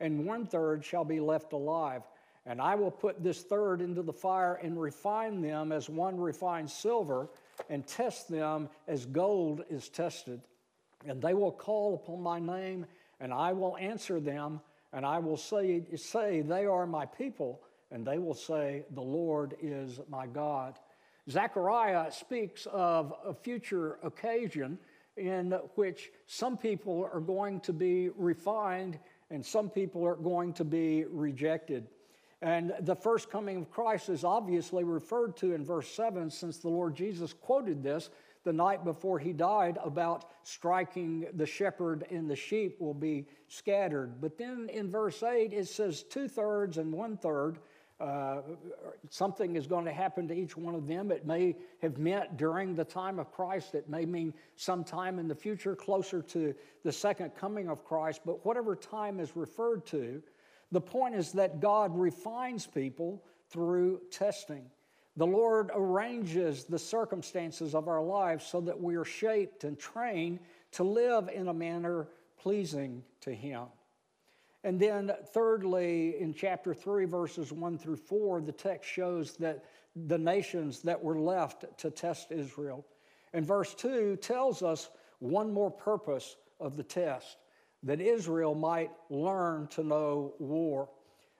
and 0.00 0.26
one 0.26 0.46
third 0.46 0.84
shall 0.84 1.04
be 1.04 1.20
left 1.20 1.52
alive. 1.52 2.02
And 2.46 2.60
I 2.60 2.74
will 2.74 2.90
put 2.90 3.22
this 3.22 3.42
third 3.42 3.80
into 3.80 4.02
the 4.02 4.12
fire 4.12 4.54
and 4.54 4.80
refine 4.80 5.40
them 5.40 5.72
as 5.72 5.88
one 5.88 6.18
refines 6.18 6.72
silver, 6.72 7.28
and 7.68 7.86
test 7.86 8.28
them 8.28 8.68
as 8.88 9.06
gold 9.06 9.64
is 9.68 9.88
tested. 9.88 10.40
And 11.06 11.20
they 11.20 11.34
will 11.34 11.52
call 11.52 11.94
upon 11.94 12.22
my 12.22 12.38
name, 12.38 12.86
and 13.20 13.32
I 13.32 13.52
will 13.52 13.76
answer 13.76 14.20
them, 14.20 14.60
and 14.92 15.04
I 15.04 15.18
will 15.18 15.36
say, 15.36 15.82
say, 15.96 16.40
They 16.40 16.66
are 16.66 16.86
my 16.86 17.06
people, 17.06 17.62
and 17.90 18.06
they 18.06 18.18
will 18.18 18.34
say, 18.34 18.84
The 18.94 19.02
Lord 19.02 19.56
is 19.60 20.00
my 20.08 20.26
God. 20.26 20.78
Zechariah 21.30 22.10
speaks 22.10 22.66
of 22.72 23.14
a 23.24 23.32
future 23.32 23.98
occasion 24.02 24.78
in 25.16 25.52
which 25.74 26.10
some 26.26 26.56
people 26.56 27.08
are 27.12 27.20
going 27.20 27.60
to 27.60 27.72
be 27.72 28.08
refined 28.10 28.98
and 29.30 29.44
some 29.44 29.70
people 29.70 30.04
are 30.04 30.16
going 30.16 30.52
to 30.54 30.64
be 30.64 31.04
rejected. 31.04 31.86
And 32.42 32.72
the 32.80 32.96
first 32.96 33.30
coming 33.30 33.58
of 33.58 33.70
Christ 33.70 34.08
is 34.08 34.24
obviously 34.24 34.82
referred 34.82 35.36
to 35.38 35.52
in 35.52 35.64
verse 35.64 35.88
7, 35.90 36.30
since 36.30 36.58
the 36.58 36.68
Lord 36.68 36.94
Jesus 36.94 37.32
quoted 37.32 37.82
this 37.82 38.10
the 38.44 38.52
night 38.52 38.84
before 38.84 39.18
he 39.18 39.34
died 39.34 39.78
about 39.84 40.30
striking 40.42 41.26
the 41.34 41.44
shepherd 41.44 42.06
and 42.10 42.28
the 42.28 42.36
sheep 42.36 42.80
will 42.80 42.94
be 42.94 43.26
scattered. 43.48 44.20
But 44.20 44.38
then 44.38 44.70
in 44.72 44.90
verse 44.90 45.22
8, 45.22 45.52
it 45.52 45.68
says 45.68 46.02
two 46.02 46.26
thirds 46.26 46.78
and 46.78 46.92
one 46.92 47.18
third. 47.18 47.58
Uh, 48.00 48.40
something 49.10 49.56
is 49.56 49.66
going 49.66 49.84
to 49.84 49.92
happen 49.92 50.26
to 50.26 50.34
each 50.34 50.56
one 50.56 50.74
of 50.74 50.86
them. 50.86 51.10
It 51.10 51.26
may 51.26 51.54
have 51.82 51.98
meant 51.98 52.38
during 52.38 52.74
the 52.74 52.84
time 52.84 53.18
of 53.18 53.30
Christ, 53.30 53.74
it 53.74 53.90
may 53.90 54.06
mean 54.06 54.32
sometime 54.56 55.18
in 55.18 55.28
the 55.28 55.34
future, 55.34 55.76
closer 55.76 56.22
to 56.22 56.54
the 56.82 56.92
second 56.92 57.34
coming 57.34 57.68
of 57.68 57.84
Christ, 57.84 58.22
but 58.24 58.44
whatever 58.46 58.74
time 58.74 59.20
is 59.20 59.36
referred 59.36 59.84
to, 59.86 60.22
the 60.72 60.80
point 60.80 61.14
is 61.14 61.32
that 61.32 61.60
God 61.60 61.96
refines 61.96 62.66
people 62.66 63.22
through 63.50 64.00
testing. 64.10 64.64
The 65.16 65.26
Lord 65.26 65.70
arranges 65.74 66.64
the 66.64 66.78
circumstances 66.78 67.74
of 67.74 67.88
our 67.88 68.02
lives 68.02 68.46
so 68.46 68.62
that 68.62 68.80
we 68.80 68.96
are 68.96 69.04
shaped 69.04 69.64
and 69.64 69.78
trained 69.78 70.38
to 70.72 70.84
live 70.84 71.28
in 71.28 71.48
a 71.48 71.54
manner 71.54 72.08
pleasing 72.38 73.02
to 73.22 73.34
Him. 73.34 73.66
And 74.62 74.78
then, 74.78 75.12
thirdly, 75.32 76.20
in 76.20 76.34
chapter 76.34 76.74
3, 76.74 77.06
verses 77.06 77.52
1 77.52 77.78
through 77.78 77.96
4, 77.96 78.42
the 78.42 78.52
text 78.52 78.90
shows 78.90 79.36
that 79.36 79.64
the 80.06 80.18
nations 80.18 80.80
that 80.82 81.02
were 81.02 81.18
left 81.18 81.64
to 81.78 81.90
test 81.90 82.30
Israel. 82.30 82.84
And 83.32 83.46
verse 83.46 83.74
2 83.74 84.16
tells 84.16 84.62
us 84.62 84.90
one 85.18 85.52
more 85.52 85.70
purpose 85.70 86.36
of 86.58 86.76
the 86.76 86.82
test 86.82 87.38
that 87.82 88.00
Israel 88.00 88.54
might 88.54 88.90
learn 89.08 89.66
to 89.68 89.82
know 89.82 90.34
war. 90.38 90.90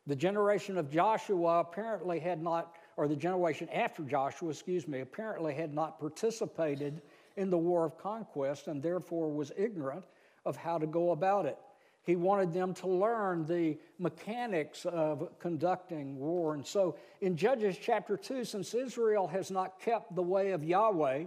The 0.07 0.17
generation 0.17 0.79
of 0.79 0.91
Joshua 0.91 1.61
apparently 1.61 2.19
had 2.19 2.43
not, 2.43 2.75
or 2.97 3.07
the 3.07 3.17
generation 3.17 3.69
after 3.69 4.03
Joshua, 4.03 4.51
excuse 4.51 4.89
me, 4.89 5.01
apparently 5.01 5.55
had 5.55 5.75
not 5.75 6.01
participated 6.01 7.03
in 7.37 7.51
the 7.51 7.59
war 7.59 7.85
of 7.85 7.99
conquest 7.99 8.67
and 8.67 8.83
therefore 8.83 9.31
was 9.31 9.53
ignorant 9.59 10.05
of 10.47 10.57
how 10.57 10.79
to 10.79 10.87
go 10.87 11.11
about 11.11 11.45
it. 11.45 11.59
He 12.03 12.17
wanted 12.17 12.53
them 12.53 12.75
to 12.75 12.87
learn 12.87 13.47
the 13.47 13.79
mechanics 13.99 14.87
of 14.87 15.29
conducting 15.39 16.19
war. 16.19 16.55
And 16.55 16.67
so 16.67 16.97
in 17.21 17.37
Judges 17.37 17.77
chapter 17.81 18.17
2, 18.17 18.45
since 18.45 18.75
Israel 18.75 19.27
has 19.29 19.51
not 19.51 19.79
kept 19.81 20.15
the 20.15 20.23
way 20.23 20.53
of 20.53 20.65
Yahweh, 20.65 21.25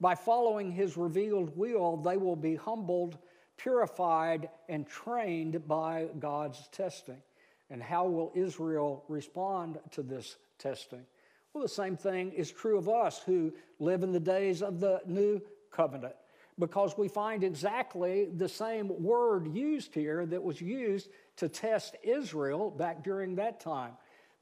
by 0.00 0.14
following 0.14 0.70
his 0.72 0.96
revealed 0.96 1.56
will, 1.56 1.96
they 1.96 2.16
will 2.16 2.36
be 2.36 2.54
humbled 2.54 3.18
purified 3.56 4.48
and 4.68 4.86
trained 4.86 5.66
by 5.68 6.06
God's 6.18 6.68
testing. 6.68 7.20
And 7.68 7.82
how 7.82 8.06
will 8.06 8.32
Israel 8.34 9.04
respond 9.08 9.78
to 9.92 10.02
this 10.02 10.36
testing? 10.58 11.04
Well, 11.52 11.62
the 11.62 11.68
same 11.68 11.96
thing 11.96 12.32
is 12.32 12.50
true 12.50 12.78
of 12.78 12.88
us 12.88 13.20
who 13.24 13.52
live 13.78 14.02
in 14.02 14.12
the 14.12 14.20
days 14.20 14.62
of 14.62 14.80
the 14.80 15.02
new 15.06 15.40
covenant, 15.70 16.14
because 16.60 16.96
we 16.96 17.08
find 17.08 17.42
exactly 17.42 18.26
the 18.26 18.48
same 18.48 19.02
word 19.02 19.52
used 19.54 19.94
here 19.94 20.24
that 20.26 20.42
was 20.42 20.60
used 20.60 21.08
to 21.36 21.48
test 21.48 21.96
Israel 22.02 22.70
back 22.70 23.02
during 23.02 23.36
that 23.36 23.60
time. 23.60 23.92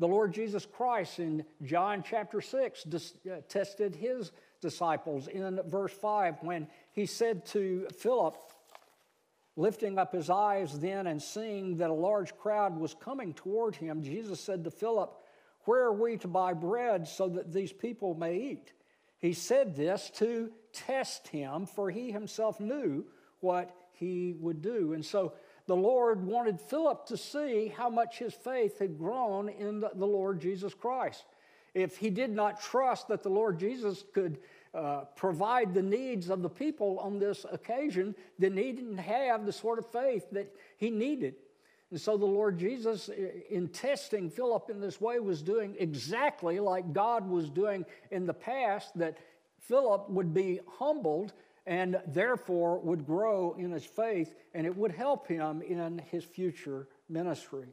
The 0.01 0.09
Lord 0.09 0.33
Jesus 0.33 0.67
Christ 0.67 1.19
in 1.19 1.45
John 1.63 2.05
chapter 2.09 2.41
6 2.41 2.85
dis- 2.85 3.15
uh, 3.31 3.41
tested 3.49 3.97
his 3.97 4.31
disciples 4.61 5.29
in 5.29 5.61
verse 5.67 5.93
5 5.93 6.37
when 6.43 6.69
he 6.93 7.07
said 7.07 7.47
to 7.47 7.87
Philip, 7.99 8.37
Lifting 9.57 9.99
up 9.99 10.13
his 10.13 10.31
eyes 10.31 10.79
then 10.79 11.09
and 11.09 11.21
seeing 11.21 11.79
that 11.79 11.91
a 11.91 11.95
large 11.95 12.37
crowd 12.37 12.79
was 12.79 12.95
coming 12.95 13.35
toward 13.35 13.75
him, 13.75 14.05
Jesus 14.05 14.41
said 14.41 14.63
to 14.63 14.71
Philip, 14.71 15.13
Where 15.65 15.87
are 15.87 15.93
we 15.93 16.17
to 16.19 16.29
buy 16.29 16.53
bread 16.53 17.09
so 17.09 17.29
that 17.31 17.53
these 17.53 17.73
people 17.73 18.15
may 18.15 18.37
eat? 18.37 18.73
He 19.19 19.33
said 19.33 19.75
this 19.75 20.11
to 20.17 20.53
test 20.73 21.29
him, 21.29 21.67
for 21.67 21.91
he 21.91 22.13
himself 22.13 22.61
knew 22.61 23.05
what 23.41 23.75
he 23.93 24.35
would 24.39 24.63
do. 24.63 24.93
And 24.93 25.05
so 25.05 25.33
the 25.67 25.77
Lord 25.77 26.25
wanted 26.25 26.61
Philip 26.61 27.07
to 27.07 27.17
see 27.17 27.73
how 27.77 27.91
much 27.91 28.19
his 28.19 28.35
faith 28.35 28.79
had 28.79 28.99
grown 28.99 29.49
in 29.49 29.81
the 29.81 30.07
Lord 30.07 30.41
Jesus 30.41 30.75
Christ. 30.75 31.25
If 31.75 31.99
he 31.99 32.11
did 32.11 32.31
not 32.31 32.61
trust 32.61 33.09
that 33.09 33.23
the 33.23 33.29
Lord 33.29 33.59
Jesus 33.59 34.05
could 34.13 34.39
uh, 34.75 35.05
provide 35.17 35.75
the 35.75 35.83
needs 35.83 36.31
of 36.31 36.43
the 36.43 36.49
people 36.49 36.99
on 37.01 37.19
this 37.19 37.45
occasion, 37.51 38.15
then 38.39 38.57
he 38.57 38.73
didn't 38.73 38.99
have 38.99 39.45
the 39.45 39.53
sort 39.53 39.79
of 39.79 39.87
faith 39.87 40.27
that 40.33 40.55
he 40.77 40.91
needed. 40.91 41.35
And 41.91 42.01
so 42.01 42.17
the 42.17 42.27
Lord 42.27 42.59
Jesus, 42.59 43.09
in 43.51 43.69
testing 43.69 44.29
Philip 44.29 44.69
in 44.71 44.81
this 44.81 45.01
way, 45.01 45.21
was 45.21 45.41
doing 45.41 45.75
exactly 45.79 46.61
like 46.61 46.93
God 46.93 47.29
was 47.29 47.49
doing 47.49 47.87
in 48.11 48.27
the 48.27 48.35
past, 48.35 48.97
that 48.99 49.17
Philip 49.59 50.09
would 50.09 50.33
be 50.33 50.61
humbled 50.79 51.33
and 51.67 52.01
therefore 52.07 52.79
would 52.79 53.05
grow 53.05 53.55
in 53.59 53.71
his 53.71 53.85
faith, 53.85 54.35
and 54.55 54.67
it 54.67 54.75
would 54.75 54.91
help 54.91 55.27
him 55.27 55.61
in 55.61 55.99
his 56.11 56.25
future 56.25 56.89
ministry. 57.11 57.67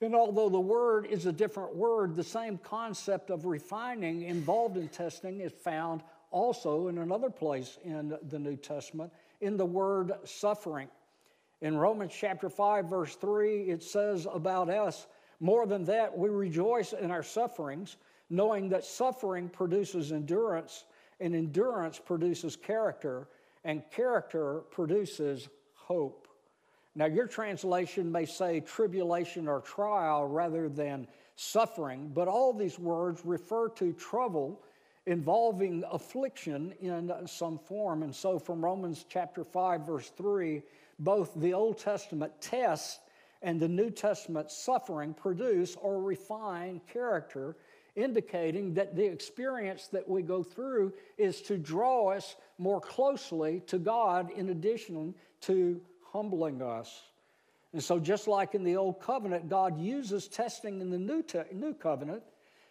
And 0.00 0.14
although 0.14 0.48
the 0.48 0.58
word 0.58 1.04
is 1.06 1.26
a 1.26 1.32
different 1.32 1.76
word, 1.76 2.16
the 2.16 2.24
same 2.24 2.56
concept 2.56 3.28
of 3.28 3.44
refining 3.44 4.22
involved 4.22 4.78
in 4.78 4.88
testing 4.88 5.40
is 5.40 5.52
found 5.52 6.02
also 6.30 6.88
in 6.88 6.96
another 6.96 7.28
place 7.28 7.76
in 7.84 8.16
the 8.28 8.38
New 8.38 8.56
Testament 8.56 9.12
in 9.42 9.56
the 9.56 9.66
word 9.66 10.12
suffering. 10.24 10.88
In 11.60 11.76
Romans 11.76 12.12
chapter 12.18 12.48
5, 12.48 12.86
verse 12.86 13.16
3, 13.16 13.64
it 13.64 13.82
says 13.82 14.26
about 14.32 14.70
us, 14.70 15.06
more 15.40 15.66
than 15.66 15.84
that, 15.84 16.16
we 16.16 16.30
rejoice 16.30 16.92
in 16.94 17.10
our 17.10 17.22
sufferings, 17.22 17.96
knowing 18.30 18.68
that 18.70 18.84
suffering 18.84 19.48
produces 19.48 20.12
endurance, 20.12 20.84
and 21.20 21.34
endurance 21.34 21.98
produces 21.98 22.56
character, 22.56 23.28
and 23.64 23.82
character 23.90 24.62
produces 24.70 25.48
hope. 25.74 26.28
Now, 26.94 27.06
your 27.06 27.26
translation 27.26 28.10
may 28.10 28.24
say 28.24 28.60
tribulation 28.60 29.46
or 29.46 29.60
trial 29.60 30.26
rather 30.26 30.68
than 30.68 31.06
suffering, 31.36 32.10
but 32.14 32.28
all 32.28 32.52
these 32.52 32.78
words 32.78 33.22
refer 33.24 33.68
to 33.70 33.92
trouble 33.92 34.62
involving 35.06 35.82
affliction 35.90 36.72
in 36.80 37.12
some 37.26 37.58
form. 37.58 38.02
And 38.02 38.14
so, 38.14 38.38
from 38.38 38.64
Romans 38.64 39.04
chapter 39.08 39.44
5, 39.44 39.86
verse 39.86 40.10
3, 40.16 40.62
both 40.98 41.32
the 41.36 41.54
Old 41.54 41.78
Testament 41.78 42.32
test 42.40 43.00
and 43.42 43.58
the 43.58 43.68
New 43.68 43.90
Testament 43.90 44.50
suffering 44.50 45.14
produce 45.14 45.76
or 45.76 46.02
refine 46.02 46.80
character, 46.92 47.56
indicating 47.96 48.74
that 48.74 48.96
the 48.96 49.04
experience 49.04 49.88
that 49.88 50.08
we 50.08 50.22
go 50.22 50.42
through 50.42 50.92
is 51.18 51.40
to 51.42 51.58
draw 51.58 52.10
us 52.10 52.36
more 52.58 52.80
closely 52.80 53.62
to 53.66 53.78
God 53.78 54.30
in 54.30 54.50
addition 54.50 55.14
to 55.42 55.80
humbling 56.12 56.62
us. 56.62 57.02
And 57.72 57.82
so, 57.82 58.00
just 58.00 58.26
like 58.26 58.54
in 58.54 58.64
the 58.64 58.76
Old 58.76 59.00
Covenant, 59.00 59.48
God 59.48 59.80
uses 59.80 60.26
testing 60.26 60.80
in 60.80 60.90
the 60.90 60.98
New, 60.98 61.22
te- 61.22 61.52
New 61.52 61.74
Covenant 61.74 62.22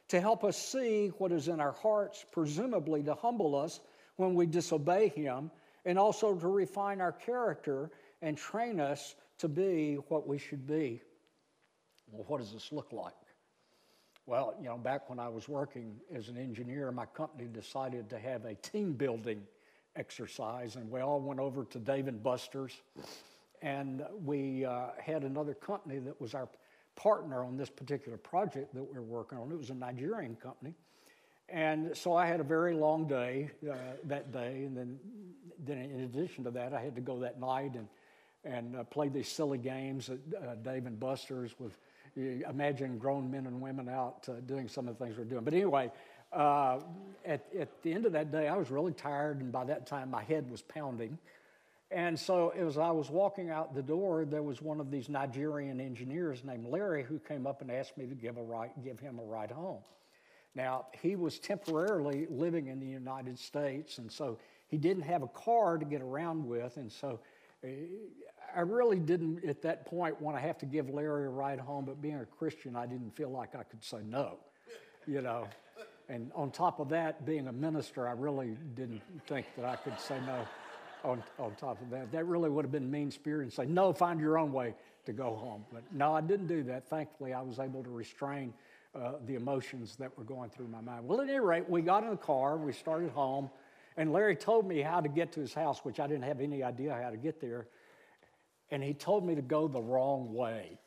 to 0.09 0.19
help 0.19 0.43
us 0.43 0.57
see 0.57 1.07
what 1.17 1.31
is 1.31 1.47
in 1.47 1.59
our 1.59 1.71
hearts, 1.71 2.25
presumably 2.31 3.03
to 3.03 3.15
humble 3.15 3.55
us 3.55 3.79
when 4.17 4.33
we 4.33 4.45
disobey 4.45 5.07
Him, 5.09 5.51
and 5.85 5.97
also 5.97 6.35
to 6.35 6.47
refine 6.47 6.99
our 6.99 7.13
character 7.13 7.91
and 8.21 8.37
train 8.37 8.79
us 8.79 9.15
to 9.37 9.47
be 9.47 9.95
what 10.09 10.27
we 10.27 10.37
should 10.37 10.67
be. 10.67 11.01
Well, 12.11 12.25
what 12.27 12.39
does 12.39 12.51
this 12.51 12.71
look 12.71 12.91
like? 12.91 13.13
Well, 14.29 14.53
you 14.61 14.69
know, 14.69 14.77
back 14.77 15.09
when 15.09 15.17
I 15.17 15.27
was 15.27 15.49
working 15.49 15.95
as 16.13 16.29
an 16.29 16.37
engineer, 16.37 16.91
my 16.91 17.07
company 17.07 17.47
decided 17.51 18.11
to 18.11 18.19
have 18.19 18.45
a 18.45 18.53
team 18.53 18.93
building 18.93 19.41
exercise, 19.95 20.75
and 20.75 20.91
we 20.91 21.01
all 21.01 21.19
went 21.19 21.39
over 21.39 21.65
to 21.65 21.79
Dave 21.79 22.07
and 22.07 22.21
Buster's 22.21 22.79
and 23.63 24.03
we 24.23 24.65
uh, 24.65 24.89
had 25.01 25.23
another 25.23 25.55
company 25.55 25.97
that 25.97 26.21
was 26.21 26.35
our 26.35 26.47
partner 26.95 27.43
on 27.43 27.57
this 27.57 27.71
particular 27.71 28.19
project 28.19 28.71
that 28.75 28.83
we 28.83 28.99
were 28.99 29.01
working 29.01 29.39
on. 29.39 29.51
It 29.51 29.57
was 29.57 29.71
a 29.71 29.73
Nigerian 29.73 30.35
company. 30.35 30.75
And 31.49 31.97
so 31.97 32.13
I 32.13 32.27
had 32.27 32.39
a 32.39 32.43
very 32.43 32.75
long 32.75 33.07
day 33.07 33.49
uh, 33.67 33.73
that 34.03 34.31
day. 34.31 34.63
And 34.63 34.77
then, 34.77 34.99
then, 35.65 35.79
in 35.79 36.01
addition 36.01 36.43
to 36.43 36.51
that, 36.51 36.71
I 36.71 36.79
had 36.79 36.93
to 36.93 37.01
go 37.01 37.17
that 37.21 37.39
night 37.39 37.73
and, 37.73 37.87
and 38.45 38.75
uh, 38.75 38.83
play 38.83 39.09
these 39.09 39.27
silly 39.27 39.57
games 39.57 40.11
at 40.11 40.19
uh, 40.39 40.53
Dave 40.63 40.85
and 40.85 40.99
Buster's 40.99 41.55
with, 41.57 41.75
imagine 42.15 42.97
grown 42.97 43.29
men 43.29 43.45
and 43.45 43.61
women 43.61 43.89
out 43.89 44.27
uh, 44.29 44.33
doing 44.45 44.67
some 44.67 44.87
of 44.87 44.97
the 44.97 45.05
things 45.05 45.17
we're 45.17 45.23
doing. 45.23 45.43
But 45.43 45.53
anyway, 45.53 45.91
uh, 46.31 46.79
at, 47.25 47.45
at 47.57 47.81
the 47.83 47.93
end 47.93 48.05
of 48.05 48.13
that 48.13 48.31
day, 48.31 48.47
I 48.47 48.55
was 48.55 48.69
really 48.69 48.93
tired. 48.93 49.41
And 49.41 49.51
by 49.51 49.65
that 49.65 49.87
time, 49.87 50.11
my 50.11 50.23
head 50.23 50.49
was 50.49 50.61
pounding. 50.61 51.17
And 51.91 52.19
so 52.19 52.49
as 52.49 52.77
I 52.77 52.91
was 52.91 53.09
walking 53.09 53.49
out 53.49 53.73
the 53.73 53.81
door, 53.81 54.25
there 54.25 54.43
was 54.43 54.61
one 54.61 54.79
of 54.79 54.91
these 54.91 55.09
Nigerian 55.09 55.79
engineers 55.81 56.43
named 56.43 56.67
Larry 56.67 57.03
who 57.03 57.17
came 57.17 57.47
up 57.47 57.61
and 57.61 57.71
asked 57.71 57.97
me 57.97 58.05
to 58.05 58.15
give, 58.15 58.37
a 58.37 58.43
ride, 58.43 58.71
give 58.83 58.99
him 58.99 59.17
a 59.17 59.23
ride 59.23 59.49
home. 59.51 59.79
Now, 60.53 60.85
he 61.01 61.15
was 61.15 61.39
temporarily 61.39 62.27
living 62.29 62.67
in 62.67 62.79
the 62.79 62.85
United 62.85 63.39
States, 63.39 63.97
and 63.97 64.11
so 64.11 64.37
he 64.67 64.77
didn't 64.77 65.03
have 65.03 65.23
a 65.23 65.27
car 65.27 65.77
to 65.77 65.85
get 65.85 66.01
around 66.01 66.47
with. 66.47 66.77
And 66.77 66.91
so 66.91 67.19
uh, 67.63 67.67
I 68.55 68.61
really 68.61 68.99
didn't 68.99 69.45
at 69.45 69.61
that 69.63 69.85
point 69.85 70.19
want 70.21 70.37
to 70.37 70.41
have 70.41 70.57
to 70.59 70.65
give 70.65 70.89
Larry 70.89 71.25
a 71.25 71.29
ride 71.29 71.59
home, 71.59 71.85
but 71.85 72.01
being 72.01 72.15
a 72.15 72.25
Christian, 72.25 72.75
I 72.75 72.85
didn't 72.85 73.15
feel 73.15 73.29
like 73.29 73.55
I 73.55 73.63
could 73.63 73.83
say 73.83 73.99
no, 74.05 74.37
you 75.07 75.21
know. 75.21 75.47
And 76.09 76.31
on 76.33 76.49
top 76.49 76.79
of 76.79 76.89
that, 76.89 77.25
being 77.25 77.47
a 77.47 77.51
minister, 77.51 78.07
I 78.07 78.13
really 78.13 78.57
didn't 78.73 79.01
think 79.27 79.45
that 79.55 79.65
I 79.65 79.75
could 79.75 79.99
say 79.99 80.17
no 80.25 80.45
on, 81.03 81.23
on 81.37 81.53
top 81.55 81.81
of 81.81 81.89
that. 81.91 82.11
That 82.11 82.25
really 82.25 82.49
would 82.49 82.65
have 82.65 82.71
been 82.71 82.89
mean 82.89 83.11
spirited 83.11 83.43
and 83.43 83.53
say, 83.53 83.65
no, 83.65 83.93
find 83.93 84.19
your 84.19 84.37
own 84.37 84.51
way 84.51 84.73
to 85.05 85.13
go 85.13 85.35
home. 85.35 85.65
But 85.71 85.83
no, 85.93 86.13
I 86.13 86.21
didn't 86.21 86.47
do 86.47 86.63
that. 86.63 86.89
Thankfully, 86.89 87.33
I 87.33 87.41
was 87.41 87.59
able 87.59 87.83
to 87.83 87.89
restrain 87.89 88.53
uh, 88.95 89.13
the 89.27 89.35
emotions 89.35 89.95
that 89.97 90.17
were 90.17 90.23
going 90.23 90.49
through 90.49 90.67
my 90.67 90.81
mind. 90.81 91.07
Well, 91.07 91.21
at 91.21 91.29
any 91.29 91.39
rate, 91.39 91.69
we 91.69 91.81
got 91.81 92.03
in 92.03 92.09
the 92.09 92.17
car, 92.17 92.57
we 92.57 92.73
started 92.73 93.11
home, 93.11 93.49
and 93.97 94.11
Larry 94.11 94.35
told 94.35 94.67
me 94.67 94.81
how 94.81 94.99
to 94.99 95.09
get 95.09 95.31
to 95.33 95.41
his 95.41 95.53
house, 95.53 95.79
which 95.83 95.99
I 95.99 96.07
didn't 96.07 96.23
have 96.23 96.41
any 96.41 96.63
idea 96.63 96.99
how 97.01 97.11
to 97.11 97.17
get 97.17 97.39
there. 97.39 97.67
And 98.71 98.83
he 98.83 98.93
told 98.93 99.25
me 99.25 99.35
to 99.35 99.41
go 99.41 99.67
the 99.67 99.81
wrong 99.81 100.33
way. 100.33 100.79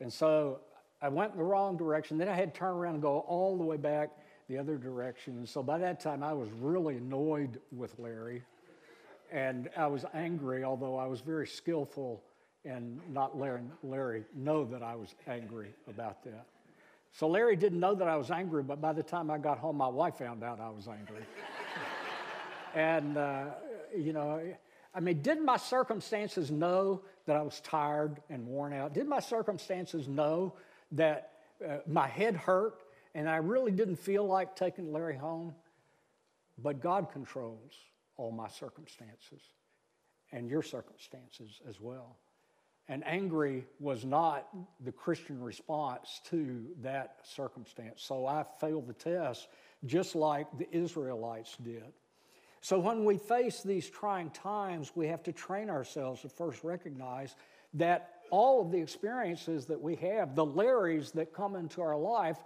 And 0.00 0.12
so 0.12 0.60
I 1.00 1.08
went 1.08 1.32
in 1.32 1.38
the 1.38 1.44
wrong 1.44 1.76
direction. 1.76 2.18
Then 2.18 2.28
I 2.28 2.34
had 2.34 2.54
to 2.54 2.58
turn 2.58 2.74
around 2.74 2.94
and 2.94 3.02
go 3.02 3.20
all 3.20 3.56
the 3.56 3.64
way 3.64 3.76
back 3.76 4.10
the 4.48 4.58
other 4.58 4.76
direction. 4.76 5.38
And 5.38 5.48
so 5.48 5.62
by 5.62 5.78
that 5.78 6.00
time, 6.00 6.22
I 6.22 6.32
was 6.32 6.48
really 6.60 6.96
annoyed 6.96 7.60
with 7.72 7.98
Larry. 7.98 8.42
And 9.30 9.68
I 9.76 9.86
was 9.86 10.04
angry, 10.14 10.64
although 10.64 10.96
I 10.96 11.06
was 11.06 11.20
very 11.20 11.46
skillful 11.46 12.22
in 12.64 13.00
not 13.10 13.38
letting 13.38 13.70
Larry 13.82 14.24
know 14.34 14.64
that 14.64 14.82
I 14.82 14.94
was 14.94 15.14
angry 15.26 15.74
about 15.88 16.24
that. 16.24 16.46
So 17.12 17.28
Larry 17.28 17.56
didn't 17.56 17.80
know 17.80 17.94
that 17.94 18.08
I 18.08 18.16
was 18.16 18.30
angry, 18.30 18.62
but 18.62 18.80
by 18.80 18.92
the 18.92 19.02
time 19.02 19.30
I 19.30 19.38
got 19.38 19.58
home, 19.58 19.76
my 19.76 19.88
wife 19.88 20.16
found 20.16 20.42
out 20.42 20.60
I 20.60 20.70
was 20.70 20.88
angry. 20.88 21.24
and, 22.74 23.16
uh, 23.16 23.44
you 23.96 24.12
know, 24.12 24.40
I 24.94 25.00
mean, 25.00 25.22
did 25.22 25.40
my 25.42 25.56
circumstances 25.56 26.50
know 26.50 27.02
that 27.26 27.36
I 27.36 27.42
was 27.42 27.60
tired 27.60 28.20
and 28.30 28.46
worn 28.46 28.72
out? 28.72 28.94
Did 28.94 29.06
my 29.06 29.20
circumstances 29.20 30.08
know 30.08 30.54
that 30.92 31.32
uh, 31.66 31.78
my 31.86 32.06
head 32.06 32.36
hurt 32.36 32.82
and 33.14 33.28
I 33.28 33.36
really 33.36 33.72
didn't 33.72 33.96
feel 33.96 34.24
like 34.24 34.54
taking 34.54 34.92
Larry 34.92 35.16
home. 35.16 35.54
But 36.56 36.80
God 36.80 37.10
controls 37.12 37.72
all 38.16 38.30
my 38.30 38.48
circumstances 38.48 39.42
and 40.32 40.48
your 40.48 40.62
circumstances 40.62 41.60
as 41.68 41.80
well. 41.80 42.16
And 42.88 43.04
angry 43.06 43.64
was 43.80 44.04
not 44.04 44.48
the 44.80 44.92
Christian 44.92 45.42
response 45.42 46.20
to 46.30 46.64
that 46.82 47.18
circumstance. 47.24 48.02
So 48.02 48.26
I 48.26 48.44
failed 48.60 48.86
the 48.86 48.94
test 48.94 49.48
just 49.84 50.14
like 50.14 50.46
the 50.58 50.68
Israelites 50.74 51.56
did. 51.62 51.92
So 52.60 52.78
when 52.78 53.04
we 53.04 53.18
face 53.18 53.62
these 53.62 53.88
trying 53.88 54.30
times, 54.30 54.92
we 54.94 55.06
have 55.08 55.22
to 55.24 55.32
train 55.32 55.70
ourselves 55.70 56.22
to 56.22 56.28
first 56.28 56.64
recognize 56.64 57.34
that 57.74 58.14
all 58.30 58.60
of 58.60 58.70
the 58.70 58.78
experiences 58.78 59.66
that 59.66 59.80
we 59.80 59.94
have, 59.96 60.34
the 60.34 60.44
Larrys 60.44 61.12
that 61.12 61.32
come 61.32 61.56
into 61.56 61.80
our 61.80 61.96
life, 61.96 62.38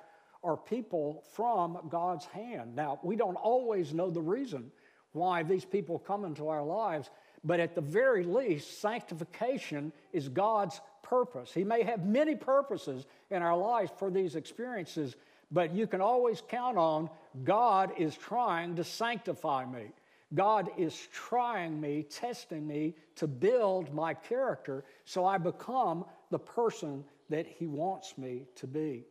are 0.45 0.57
people 0.57 1.25
from 1.33 1.79
God's 1.89 2.27
hand. 2.27 2.75
Now, 2.75 2.99
we 3.03 3.17
don't 3.17 3.37
always 3.37 3.95
know 3.95 4.11
the 4.11 4.21
reason 4.21 4.71
why 5.13 5.43
these 5.43 5.65
people 5.65 5.99
come 5.99 6.25
into 6.25 6.49
our 6.49 6.65
lives, 6.65 7.11
but 7.45 7.61
at 7.61 7.75
the 7.75 7.81
very 7.81 8.25
least, 8.25 8.81
sanctification 8.81 9.93
is 10.13 10.29
God's 10.29 10.81
purpose. 11.03 11.53
He 11.53 11.65
may 11.65 11.83
have 11.83 12.05
many 12.05 12.35
purposes 12.35 13.07
in 13.31 13.43
our 13.43 13.57
lives 13.57 13.93
for 13.99 14.11
these 14.11 14.35
experiences, 14.35 15.15
but 15.51 15.75
you 15.75 15.87
can 15.87 16.01
always 16.01 16.43
count 16.49 16.79
on 16.79 17.11
God 17.45 17.93
is 17.99 18.17
trying 18.17 18.77
to 18.77 18.85
sanctify 18.85 19.65
me. 19.65 19.93
God 20.35 20.71
is 20.79 21.09
trying 21.13 21.81
me, 21.81 22.05
testing 22.05 22.67
me 22.67 22.95
to 23.17 23.27
build 23.27 23.93
my 23.95 24.15
character 24.15 24.85
so 25.05 25.25
I 25.25 25.39
become 25.39 26.05
the 26.31 26.39
person 26.39 27.05
that 27.29 27.47
He 27.47 27.67
wants 27.67 28.17
me 28.17 28.47
to 28.57 28.67
be. 28.67 29.05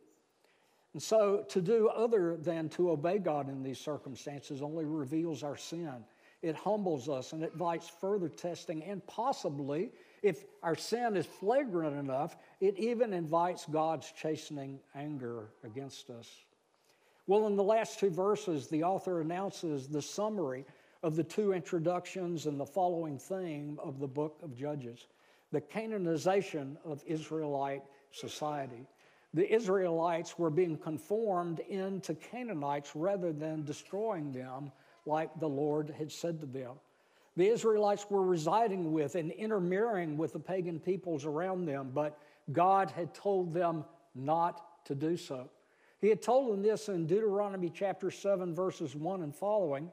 And 0.94 1.02
so, 1.02 1.44
to 1.48 1.62
do 1.62 1.88
other 1.88 2.36
than 2.36 2.68
to 2.70 2.90
obey 2.90 3.18
God 3.18 3.48
in 3.48 3.62
these 3.62 3.78
circumstances 3.78 4.60
only 4.60 4.84
reveals 4.84 5.42
our 5.42 5.56
sin. 5.56 6.04
It 6.42 6.56
humbles 6.56 7.08
us 7.08 7.32
and 7.32 7.44
invites 7.44 7.88
further 7.88 8.28
testing, 8.28 8.82
and 8.82 9.06
possibly, 9.06 9.90
if 10.22 10.44
our 10.62 10.74
sin 10.74 11.16
is 11.16 11.24
flagrant 11.24 11.96
enough, 11.96 12.36
it 12.60 12.78
even 12.78 13.12
invites 13.12 13.64
God's 13.64 14.12
chastening 14.12 14.80
anger 14.94 15.50
against 15.64 16.10
us. 16.10 16.28
Well, 17.26 17.46
in 17.46 17.56
the 17.56 17.62
last 17.62 18.00
two 18.00 18.10
verses, 18.10 18.66
the 18.66 18.82
author 18.82 19.20
announces 19.20 19.86
the 19.86 20.02
summary 20.02 20.66
of 21.02 21.16
the 21.16 21.24
two 21.24 21.52
introductions 21.52 22.46
and 22.46 22.58
the 22.58 22.66
following 22.66 23.18
theme 23.18 23.78
of 23.82 23.98
the 23.98 24.06
book 24.06 24.38
of 24.42 24.56
Judges 24.56 25.06
the 25.52 25.60
Canaanization 25.60 26.76
of 26.82 27.04
Israelite 27.06 27.82
society. 28.10 28.86
The 29.34 29.50
Israelites 29.54 30.38
were 30.38 30.50
being 30.50 30.78
conformed 30.78 31.60
into 31.60 32.14
Canaanites 32.14 32.96
rather 32.96 33.32
than 33.32 33.64
destroying 33.64 34.32
them 34.32 34.72
like 35.06 35.30
the 35.40 35.48
Lord 35.48 35.90
had 35.90 36.10
said 36.10 36.40
to 36.40 36.46
them. 36.46 36.72
The 37.36 37.48
Israelites 37.48 38.06
were 38.10 38.22
residing 38.22 38.92
with 38.92 39.14
and 39.14 39.30
intermarrying 39.30 40.16
with 40.16 40.32
the 40.32 40.38
pagan 40.38 40.80
peoples 40.80 41.24
around 41.24 41.66
them, 41.66 41.90
but 41.94 42.18
God 42.52 42.90
had 42.90 43.14
told 43.14 43.54
them 43.54 43.84
not 44.14 44.84
to 44.86 44.94
do 44.94 45.16
so. 45.16 45.48
He 46.00 46.08
had 46.08 46.20
told 46.20 46.52
them 46.52 46.62
this 46.62 46.88
in 46.88 47.06
Deuteronomy 47.06 47.70
chapter 47.72 48.10
7, 48.10 48.54
verses 48.54 48.94
1 48.94 49.22
and 49.22 49.34
following. 49.34 49.90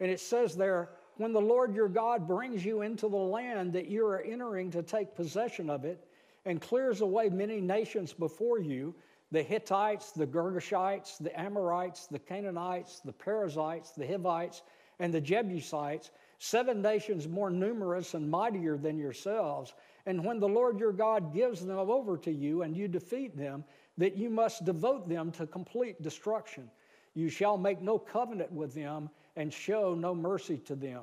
And 0.00 0.10
it 0.10 0.20
says 0.20 0.56
there, 0.56 0.90
when 1.16 1.32
the 1.32 1.40
Lord 1.40 1.74
your 1.74 1.88
God 1.88 2.28
brings 2.28 2.64
you 2.64 2.82
into 2.82 3.08
the 3.08 3.16
land 3.16 3.72
that 3.72 3.88
you 3.88 4.06
are 4.06 4.20
entering 4.20 4.70
to 4.70 4.82
take 4.82 5.16
possession 5.16 5.68
of 5.68 5.84
it, 5.84 6.04
and 6.44 6.62
clears 6.62 7.02
away 7.02 7.28
many 7.28 7.60
nations 7.60 8.12
before 8.12 8.58
you 8.58 8.94
the 9.30 9.42
Hittites, 9.42 10.12
the 10.12 10.26
Girgashites, 10.26 11.18
the 11.18 11.38
Amorites, 11.38 12.06
the 12.06 12.18
Canaanites, 12.18 13.00
the 13.00 13.12
Perizzites, 13.12 13.90
the 13.92 14.06
Hivites, 14.06 14.62
and 15.00 15.12
the 15.12 15.20
Jebusites, 15.20 16.10
seven 16.38 16.80
nations 16.80 17.28
more 17.28 17.50
numerous 17.50 18.14
and 18.14 18.30
mightier 18.30 18.78
than 18.78 18.96
yourselves. 18.96 19.74
And 20.06 20.24
when 20.24 20.40
the 20.40 20.48
Lord 20.48 20.80
your 20.80 20.92
God 20.92 21.34
gives 21.34 21.64
them 21.64 21.78
over 21.78 22.16
to 22.16 22.32
you 22.32 22.62
and 22.62 22.74
you 22.74 22.88
defeat 22.88 23.36
them, 23.36 23.64
that 23.98 24.16
you 24.16 24.30
must 24.30 24.64
devote 24.64 25.06
them 25.06 25.30
to 25.32 25.46
complete 25.46 26.00
destruction. 26.00 26.70
You 27.14 27.28
shall 27.28 27.58
make 27.58 27.82
no 27.82 27.98
covenant 27.98 28.50
with 28.50 28.72
them 28.72 29.10
and 29.38 29.52
show 29.52 29.94
no 29.94 30.14
mercy 30.14 30.58
to 30.58 30.74
them. 30.74 31.02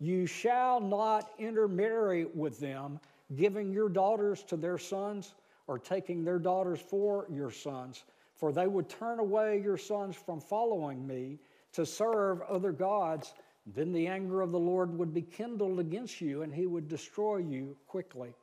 You 0.00 0.26
shall 0.26 0.80
not 0.80 1.30
intermarry 1.38 2.26
with 2.34 2.58
them, 2.58 2.98
giving 3.36 3.72
your 3.72 3.88
daughters 3.88 4.42
to 4.44 4.56
their 4.56 4.78
sons 4.78 5.34
or 5.68 5.78
taking 5.78 6.24
their 6.24 6.40
daughters 6.40 6.80
for 6.80 7.26
your 7.30 7.52
sons, 7.52 8.02
for 8.34 8.52
they 8.52 8.66
would 8.66 8.88
turn 8.88 9.20
away 9.20 9.60
your 9.62 9.78
sons 9.78 10.16
from 10.16 10.40
following 10.40 11.06
me 11.06 11.38
to 11.72 11.86
serve 11.86 12.42
other 12.42 12.72
gods. 12.72 13.32
Then 13.74 13.92
the 13.92 14.08
anger 14.08 14.40
of 14.40 14.50
the 14.50 14.58
Lord 14.58 14.96
would 14.98 15.14
be 15.14 15.22
kindled 15.22 15.78
against 15.78 16.20
you, 16.20 16.42
and 16.42 16.52
he 16.52 16.66
would 16.66 16.88
destroy 16.88 17.36
you 17.36 17.76
quickly. 17.86 18.34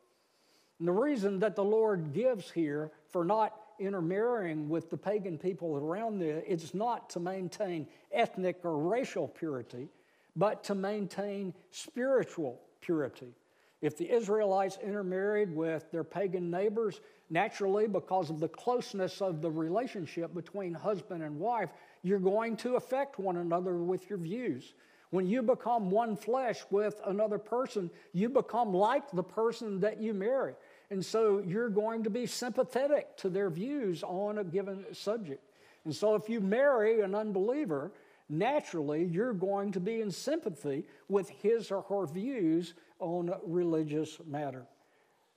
And 0.79 0.87
the 0.87 0.93
reason 0.93 1.39
that 1.39 1.55
the 1.55 1.63
Lord 1.63 2.13
gives 2.13 2.51
here 2.51 2.91
for 3.09 3.25
not 3.25 3.64
intermarrying 3.79 4.69
with 4.69 4.89
the 4.89 4.97
pagan 4.97 5.37
people 5.37 5.75
around 5.75 6.19
there, 6.19 6.43
it's 6.47 6.73
not 6.73 7.09
to 7.11 7.19
maintain 7.19 7.87
ethnic 8.11 8.59
or 8.63 8.77
racial 8.77 9.27
purity, 9.27 9.89
but 10.35 10.63
to 10.65 10.75
maintain 10.75 11.53
spiritual 11.71 12.59
purity. 12.81 13.33
If 13.81 13.97
the 13.97 14.09
Israelites 14.09 14.77
intermarried 14.83 15.55
with 15.55 15.91
their 15.91 16.03
pagan 16.03 16.49
neighbors, 16.49 17.01
naturally, 17.29 17.87
because 17.87 18.29
of 18.29 18.39
the 18.39 18.47
closeness 18.47 19.21
of 19.21 19.41
the 19.41 19.51
relationship 19.51 20.33
between 20.33 20.73
husband 20.73 21.23
and 21.23 21.39
wife, 21.39 21.69
you're 22.01 22.19
going 22.19 22.57
to 22.57 22.75
affect 22.75 23.19
one 23.19 23.37
another 23.37 23.75
with 23.75 24.09
your 24.09 24.19
views. 24.19 24.73
When 25.11 25.27
you 25.27 25.41
become 25.41 25.91
one 25.91 26.15
flesh 26.15 26.63
with 26.69 26.99
another 27.05 27.37
person, 27.37 27.89
you 28.13 28.27
become 28.27 28.73
like 28.73 29.11
the 29.11 29.23
person 29.23 29.79
that 29.81 30.01
you 30.01 30.13
marry. 30.13 30.55
And 30.89 31.03
so 31.03 31.39
you're 31.45 31.69
going 31.69 32.03
to 32.03 32.09
be 32.09 32.25
sympathetic 32.25 33.17
to 33.17 33.29
their 33.29 33.49
views 33.49 34.03
on 34.03 34.37
a 34.37 34.43
given 34.43 34.85
subject. 34.93 35.43
And 35.83 35.95
so 35.95 36.15
if 36.15 36.29
you 36.29 36.41
marry 36.41 37.01
an 37.01 37.15
unbeliever, 37.15 37.91
naturally 38.29 39.03
you're 39.03 39.33
going 39.33 39.71
to 39.73 39.79
be 39.79 40.01
in 40.01 40.11
sympathy 40.11 40.85
with 41.09 41.29
his 41.29 41.71
or 41.71 41.81
her 41.83 42.05
views 42.05 42.73
on 42.99 43.33
religious 43.45 44.17
matter. 44.25 44.65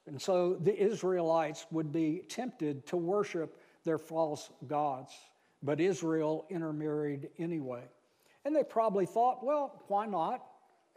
And 0.06 0.20
so 0.20 0.54
the 0.54 0.76
Israelites 0.76 1.66
would 1.70 1.92
be 1.92 2.22
tempted 2.28 2.87
to 2.87 2.96
worship 2.96 3.61
their 3.84 3.98
false 3.98 4.50
gods, 4.66 5.12
but 5.62 5.80
Israel 5.80 6.46
intermarried 6.48 7.28
anyway. 7.38 7.82
And 8.44 8.56
they 8.56 8.64
probably 8.64 9.04
thought, 9.04 9.44
well, 9.44 9.82
why 9.88 10.06
not? 10.06 10.42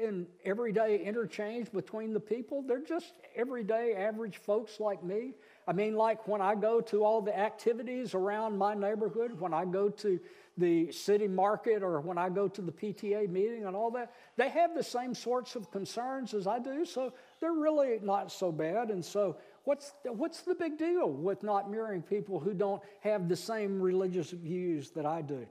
In 0.02 0.26
everyday 0.44 0.98
interchange 1.04 1.72
between 1.72 2.12
the 2.12 2.20
people, 2.20 2.64
they're 2.64 2.82
just 2.82 3.14
everyday 3.36 3.94
average 3.94 4.38
folks 4.38 4.80
like 4.80 5.04
me. 5.04 5.34
I 5.68 5.74
mean, 5.74 5.96
like 5.96 6.28
when 6.28 6.42
I 6.42 6.56
go 6.56 6.82
to 6.82 7.04
all 7.04 7.22
the 7.22 7.38
activities 7.38 8.16
around 8.16 8.58
my 8.58 8.74
neighborhood, 8.74 9.40
when 9.40 9.54
I 9.54 9.66
go 9.66 9.90
to 9.90 10.20
the 10.58 10.92
city 10.92 11.28
market 11.28 11.84
or 11.84 12.02
when 12.02 12.18
I 12.18 12.30
go 12.30 12.48
to 12.48 12.62
the 12.62 12.72
PTA 12.72 13.30
meeting 13.30 13.66
and 13.66 13.76
all 13.76 13.92
that, 13.92 14.14
they 14.38 14.50
have 14.50 14.74
the 14.74 14.84
same 14.84 15.14
sorts 15.14 15.56
of 15.56 15.70
concerns 15.70 16.34
as 16.34 16.48
I 16.48 16.58
do, 16.58 16.84
so 16.84 17.14
they're 17.40 17.54
really 17.54 18.00
not 18.02 18.32
so 18.32 18.52
bad. 18.52 18.90
And 18.90 19.06
so, 19.06 19.38
what's, 19.66 19.94
what's 20.04 20.42
the 20.42 20.56
big 20.56 20.80
deal 20.80 21.12
with 21.12 21.44
not 21.44 21.70
marrying 21.70 22.02
people 22.02 22.40
who 22.40 22.56
don't 22.56 22.82
have 23.02 23.30
the 23.30 23.36
same 23.36 23.80
religious 23.80 24.32
views 24.32 24.90
that 24.92 25.06
I 25.06 25.22
do? 25.22 25.46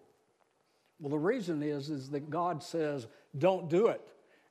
Well, 0.99 1.11
the 1.11 1.19
reason 1.19 1.63
is, 1.63 1.89
is 1.89 2.11
that 2.11 2.31
God 2.31 2.63
says, 2.65 3.07
don't 3.39 3.71
do 3.71 3.87
it. 3.87 4.03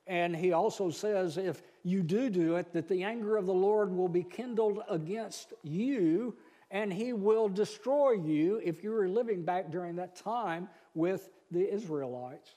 And 0.06 0.34
he 0.34 0.52
also 0.52 0.90
says, 0.90 1.36
if 1.36 1.62
you 1.82 2.02
do 2.02 2.30
do 2.30 2.56
it, 2.56 2.72
that 2.72 2.88
the 2.88 3.04
anger 3.04 3.36
of 3.36 3.46
the 3.46 3.54
Lord 3.54 3.92
will 3.92 4.08
be 4.08 4.22
kindled 4.22 4.82
against 4.88 5.52
you 5.62 6.36
and 6.70 6.92
he 6.92 7.12
will 7.12 7.48
destroy 7.48 8.12
you 8.12 8.60
if 8.64 8.84
you 8.84 8.92
were 8.92 9.08
living 9.08 9.42
back 9.44 9.70
during 9.70 9.96
that 9.96 10.14
time 10.14 10.68
with 10.94 11.30
the 11.50 11.72
Israelites. 11.72 12.54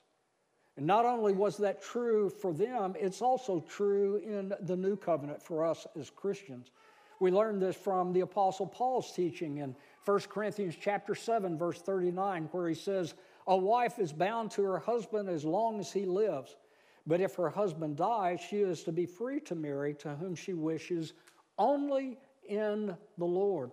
And 0.77 0.85
not 0.85 1.05
only 1.05 1.33
was 1.33 1.57
that 1.57 1.81
true 1.81 2.29
for 2.29 2.53
them, 2.53 2.95
it's 2.99 3.21
also 3.21 3.59
true 3.59 4.17
in 4.17 4.53
the 4.61 4.75
new 4.75 4.95
covenant 4.95 5.41
for 5.41 5.65
us 5.65 5.85
as 5.99 6.09
Christians. 6.09 6.71
We 7.19 7.31
learned 7.31 7.61
this 7.61 7.75
from 7.75 8.11
the 8.11 8.21
apostle 8.21 8.67
Paul's 8.67 9.13
teaching 9.13 9.57
in 9.57 9.75
1 10.05 10.19
Corinthians 10.21 10.75
chapter 10.79 11.15
7 11.15 11.57
verse 11.57 11.81
39 11.81 12.49
where 12.51 12.67
he 12.67 12.75
says, 12.75 13.13
"A 13.47 13.55
wife 13.55 13.99
is 13.99 14.11
bound 14.11 14.51
to 14.51 14.63
her 14.63 14.79
husband 14.79 15.29
as 15.29 15.45
long 15.45 15.79
as 15.79 15.91
he 15.91 16.05
lives, 16.05 16.57
but 17.05 17.21
if 17.21 17.35
her 17.35 17.49
husband 17.49 17.97
dies, 17.97 18.39
she 18.39 18.57
is 18.57 18.83
to 18.83 18.91
be 18.91 19.05
free 19.05 19.39
to 19.41 19.55
marry 19.55 19.93
to 19.95 20.15
whom 20.15 20.35
she 20.35 20.53
wishes 20.53 21.13
only 21.57 22.19
in 22.47 22.95
the 23.17 23.25
Lord." 23.25 23.71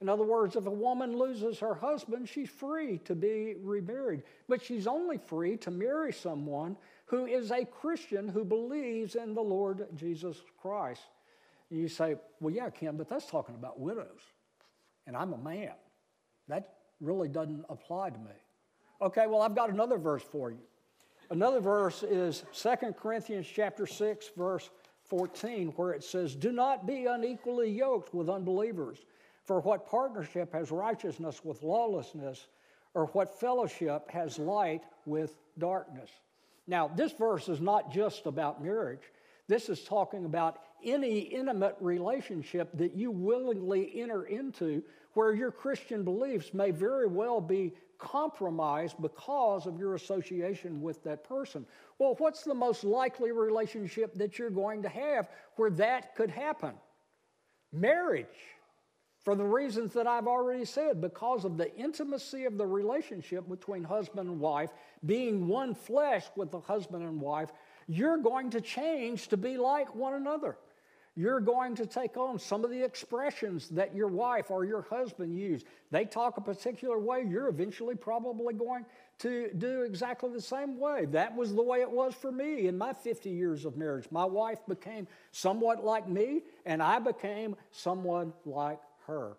In 0.00 0.08
other 0.08 0.24
words, 0.24 0.56
if 0.56 0.66
a 0.66 0.70
woman 0.70 1.18
loses 1.18 1.58
her 1.58 1.74
husband, 1.74 2.26
she's 2.26 2.48
free 2.48 2.98
to 3.00 3.14
be 3.14 3.56
remarried, 3.56 4.22
but 4.48 4.62
she's 4.62 4.86
only 4.86 5.18
free 5.18 5.58
to 5.58 5.70
marry 5.70 6.10
someone 6.10 6.78
who 7.04 7.26
is 7.26 7.50
a 7.50 7.66
Christian 7.66 8.26
who 8.26 8.44
believes 8.44 9.14
in 9.14 9.34
the 9.34 9.42
Lord 9.42 9.86
Jesus 9.94 10.42
Christ. 10.56 11.02
You 11.68 11.86
say, 11.86 12.16
well, 12.40 12.54
yeah, 12.54 12.70
Ken, 12.70 12.96
but 12.96 13.08
that's 13.08 13.26
talking 13.26 13.54
about 13.54 13.78
widows, 13.78 14.22
and 15.06 15.14
I'm 15.14 15.34
a 15.34 15.38
man. 15.38 15.74
That 16.48 16.78
really 17.00 17.28
doesn't 17.28 17.66
apply 17.68 18.10
to 18.10 18.18
me. 18.18 18.32
Okay, 19.02 19.26
well, 19.26 19.42
I've 19.42 19.54
got 19.54 19.70
another 19.70 19.98
verse 19.98 20.22
for 20.22 20.50
you. 20.50 20.66
Another 21.30 21.60
verse 21.60 22.02
is 22.02 22.44
2 22.52 22.92
Corinthians 23.00 23.46
chapter 23.46 23.86
6, 23.86 24.30
verse 24.36 24.68
14, 25.04 25.68
where 25.76 25.92
it 25.92 26.02
says, 26.02 26.34
Do 26.34 26.50
not 26.50 26.86
be 26.86 27.06
unequally 27.06 27.70
yoked 27.70 28.12
with 28.12 28.28
unbelievers. 28.28 28.98
For 29.44 29.60
what 29.60 29.88
partnership 29.88 30.52
has 30.52 30.72
righteousness 30.72 31.44
with 31.44 31.62
lawlessness, 31.62 32.48
or 32.94 33.06
what 33.06 33.38
fellowship 33.38 34.10
has 34.10 34.38
light 34.38 34.82
with 35.06 35.36
darkness? 35.58 36.10
Now, 36.66 36.88
this 36.88 37.12
verse 37.12 37.48
is 37.48 37.60
not 37.60 37.92
just 37.92 38.26
about 38.26 38.62
marriage. 38.62 39.02
This 39.46 39.68
is 39.68 39.82
talking 39.82 40.24
about 40.24 40.58
any 40.84 41.20
intimate 41.20 41.76
relationship 41.80 42.70
that 42.74 42.94
you 42.94 43.10
willingly 43.10 44.00
enter 44.00 44.24
into 44.24 44.82
where 45.14 45.34
your 45.34 45.50
Christian 45.50 46.04
beliefs 46.04 46.54
may 46.54 46.70
very 46.70 47.06
well 47.06 47.40
be 47.40 47.72
compromised 47.98 48.96
because 49.00 49.66
of 49.66 49.78
your 49.78 49.94
association 49.94 50.80
with 50.80 51.02
that 51.04 51.24
person. 51.24 51.66
Well, 51.98 52.14
what's 52.18 52.44
the 52.44 52.54
most 52.54 52.84
likely 52.84 53.32
relationship 53.32 54.14
that 54.14 54.38
you're 54.38 54.50
going 54.50 54.82
to 54.82 54.88
have 54.88 55.28
where 55.56 55.70
that 55.70 56.14
could 56.14 56.30
happen? 56.30 56.72
Marriage. 57.72 58.26
For 59.22 59.34
the 59.34 59.44
reasons 59.44 59.92
that 59.92 60.06
I've 60.06 60.26
already 60.26 60.64
said, 60.64 61.02
because 61.02 61.44
of 61.44 61.58
the 61.58 61.74
intimacy 61.76 62.46
of 62.46 62.56
the 62.56 62.66
relationship 62.66 63.46
between 63.48 63.84
husband 63.84 64.30
and 64.30 64.40
wife, 64.40 64.70
being 65.04 65.46
one 65.46 65.74
flesh 65.74 66.24
with 66.36 66.50
the 66.50 66.60
husband 66.60 67.02
and 67.02 67.20
wife, 67.20 67.52
you're 67.86 68.16
going 68.16 68.48
to 68.50 68.62
change 68.62 69.28
to 69.28 69.36
be 69.36 69.58
like 69.58 69.94
one 69.94 70.14
another. 70.14 70.56
You're 71.16 71.40
going 71.40 71.74
to 71.76 71.86
take 71.86 72.16
on 72.16 72.38
some 72.38 72.64
of 72.64 72.70
the 72.70 72.82
expressions 72.82 73.68
that 73.70 73.94
your 73.94 74.08
wife 74.08 74.50
or 74.50 74.64
your 74.64 74.82
husband 74.82 75.36
use. 75.36 75.64
They 75.90 76.04
talk 76.04 76.36
a 76.36 76.40
particular 76.40 76.98
way, 76.98 77.24
you're 77.28 77.48
eventually 77.48 77.96
probably 77.96 78.54
going 78.54 78.86
to 79.18 79.50
do 79.58 79.82
exactly 79.82 80.30
the 80.32 80.40
same 80.40 80.78
way. 80.78 81.04
That 81.06 81.36
was 81.36 81.54
the 81.54 81.62
way 81.62 81.80
it 81.80 81.90
was 81.90 82.14
for 82.14 82.32
me 82.32 82.68
in 82.68 82.78
my 82.78 82.92
50 82.92 83.28
years 83.28 83.64
of 83.64 83.76
marriage. 83.76 84.06
My 84.10 84.24
wife 84.24 84.60
became 84.68 85.06
somewhat 85.32 85.84
like 85.84 86.08
me, 86.08 86.42
and 86.64 86.82
I 86.82 86.98
became 87.00 87.56
someone 87.70 88.32
like 88.46 88.80
her. 89.06 89.36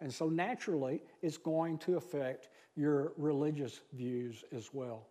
And 0.00 0.12
so 0.12 0.28
naturally, 0.28 1.02
it's 1.22 1.36
going 1.36 1.78
to 1.78 1.96
affect 1.96 2.48
your 2.76 3.12
religious 3.18 3.80
views 3.92 4.44
as 4.52 4.72
well. 4.72 5.09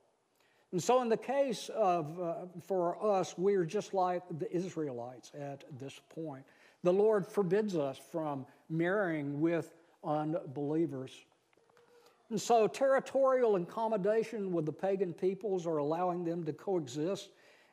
And 0.72 0.82
so, 0.82 1.02
in 1.02 1.10
the 1.10 1.18
case 1.18 1.70
of, 1.70 2.20
uh, 2.20 2.34
for 2.68 3.04
us, 3.04 3.34
we're 3.38 3.66
just 3.66 3.94
like 3.94 4.22
the 4.38 4.56
Israelites 4.56 5.32
at 5.40 5.64
this 5.80 6.00
point. 6.10 6.44
The 6.84 6.94
Lord 6.94 7.26
forbids 7.26 7.76
us 7.76 8.00
from 8.12 8.46
marrying 8.70 9.42
with 9.42 9.74
unbelievers. 10.04 11.12
And 12.30 12.40
so, 12.40 12.68
territorial 12.68 13.56
accommodation 13.56 14.52
with 14.52 14.68
the 14.68 14.72
pagan 14.72 15.14
peoples 15.14 15.66
or 15.66 15.78
allowing 15.78 16.24
them 16.24 16.44
to 16.44 16.54
coexist 16.54 17.30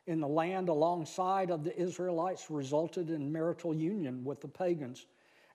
in 0.07 0.19
the 0.19 0.27
land 0.27 0.69
alongside 0.69 1.51
of 1.51 1.63
the 1.63 1.79
Israelites 1.79 2.49
resulted 2.49 3.11
in 3.11 3.31
marital 3.31 3.75
union 3.75 4.23
with 4.23 4.41
the 4.41 4.47
pagans. 4.47 5.05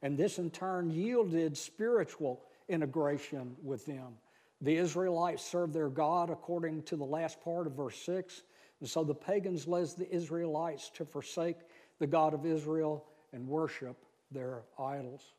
And 0.02 0.16
this 0.16 0.38
in 0.38 0.50
turn 0.50 0.90
yielded 0.90 1.56
spiritual 1.56 2.42
integration 2.68 3.56
with 3.62 3.84
them. 3.86 4.14
The 4.62 4.76
Israelites 4.76 5.44
served 5.44 5.74
their 5.74 5.88
God 5.88 6.30
according 6.30 6.84
to 6.84 6.96
the 6.96 7.04
last 7.04 7.40
part 7.42 7.66
of 7.66 7.74
verse 7.74 8.00
6. 8.06 8.42
And 8.80 8.88
so 8.88 9.04
the 9.04 9.14
pagans 9.14 9.66
led 9.66 9.88
the 9.98 10.08
Israelites 10.14 10.90
to 10.94 11.04
forsake 11.04 11.56
the 11.98 12.06
God 12.06 12.32
of 12.32 12.46
Israel 12.46 13.04
and 13.32 13.46
worship 13.46 13.96
their 14.30 14.62
idols. 14.78 15.34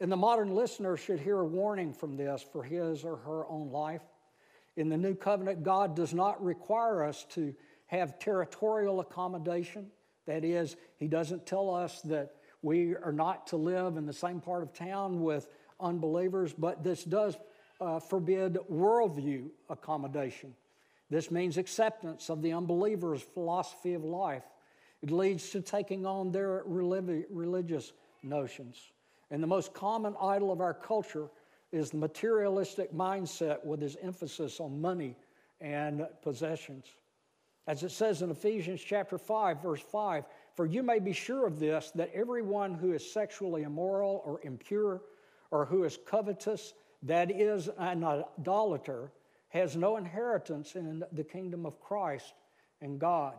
And 0.00 0.12
the 0.12 0.16
modern 0.16 0.54
listener 0.54 0.96
should 0.96 1.20
hear 1.20 1.38
a 1.40 1.46
warning 1.46 1.92
from 1.92 2.16
this 2.16 2.44
for 2.52 2.62
his 2.62 3.02
or 3.02 3.16
her 3.16 3.46
own 3.48 3.70
life. 3.70 4.02
In 4.76 4.88
the 4.88 4.96
new 4.96 5.14
covenant, 5.14 5.64
God 5.64 5.96
does 5.96 6.14
not 6.14 6.42
require 6.44 7.02
us 7.02 7.26
to 7.30 7.54
have 7.86 8.18
territorial 8.18 9.00
accommodation. 9.00 9.90
That 10.26 10.44
is, 10.44 10.76
He 10.98 11.08
doesn't 11.08 11.46
tell 11.46 11.74
us 11.74 12.00
that 12.02 12.34
we 12.62 12.94
are 12.94 13.12
not 13.12 13.48
to 13.48 13.56
live 13.56 13.96
in 13.96 14.06
the 14.06 14.12
same 14.12 14.40
part 14.40 14.62
of 14.62 14.72
town 14.72 15.20
with 15.20 15.48
unbelievers, 15.80 16.52
but 16.56 16.84
this 16.84 17.02
does 17.02 17.36
uh, 17.80 18.00
forbid 18.00 18.58
worldview 18.70 19.48
accommodation. 19.68 20.54
This 21.10 21.30
means 21.30 21.56
acceptance 21.56 22.28
of 22.28 22.42
the 22.42 22.52
unbeliever's 22.52 23.22
philosophy 23.22 23.94
of 23.94 24.04
life. 24.04 24.44
It 25.02 25.10
leads 25.10 25.50
to 25.50 25.60
taking 25.60 26.04
on 26.04 26.32
their 26.32 26.62
religious 26.66 27.92
notions. 28.22 28.92
And 29.30 29.42
the 29.42 29.46
most 29.46 29.72
common 29.72 30.14
idol 30.20 30.52
of 30.52 30.60
our 30.60 30.74
culture 30.74 31.28
is 31.70 31.90
the 31.90 31.98
materialistic 31.98 32.92
mindset 32.92 33.64
with 33.64 33.82
its 33.82 33.96
emphasis 34.02 34.58
on 34.60 34.80
money 34.80 35.16
and 35.60 36.06
possessions. 36.22 36.86
As 37.66 37.82
it 37.82 37.90
says 37.90 38.22
in 38.22 38.30
Ephesians 38.30 38.80
chapter 38.80 39.18
5 39.18 39.62
verse 39.62 39.82
5, 39.82 40.24
for 40.54 40.66
you 40.66 40.82
may 40.82 40.98
be 40.98 41.12
sure 41.12 41.46
of 41.46 41.58
this 41.58 41.92
that 41.94 42.10
everyone 42.14 42.74
who 42.74 42.92
is 42.92 43.12
sexually 43.12 43.62
immoral 43.62 44.22
or 44.24 44.40
impure 44.42 45.02
or 45.50 45.66
who 45.66 45.84
is 45.84 45.98
covetous, 46.06 46.72
that 47.02 47.30
is 47.30 47.68
an 47.78 48.04
idolater, 48.04 49.12
has 49.48 49.76
no 49.76 49.96
inheritance 49.96 50.74
in 50.74 51.02
the 51.12 51.24
kingdom 51.24 51.64
of 51.64 51.80
Christ 51.80 52.34
and 52.80 52.98
God. 52.98 53.36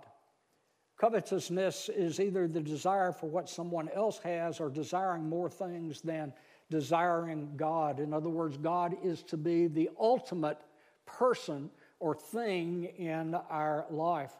Covetousness 0.99 1.89
is 1.89 2.19
either 2.19 2.47
the 2.47 2.59
desire 2.59 3.13
for 3.13 3.27
what 3.27 3.47
someone 3.47 3.89
else 3.89 4.19
has 4.19 4.59
or 4.59 4.69
desiring 4.69 5.29
more 5.29 5.49
things 5.49 6.01
than 6.01 6.33
desiring 6.69 7.53
God. 7.55 7.99
In 7.99 8.13
other 8.13 8.29
words, 8.29 8.57
God 8.57 8.95
is 9.03 9.23
to 9.23 9.37
be 9.37 9.67
the 9.67 9.89
ultimate 9.99 10.59
person 11.05 11.69
or 11.99 12.15
thing 12.15 12.85
in 12.97 13.33
our 13.49 13.85
life. 13.89 14.33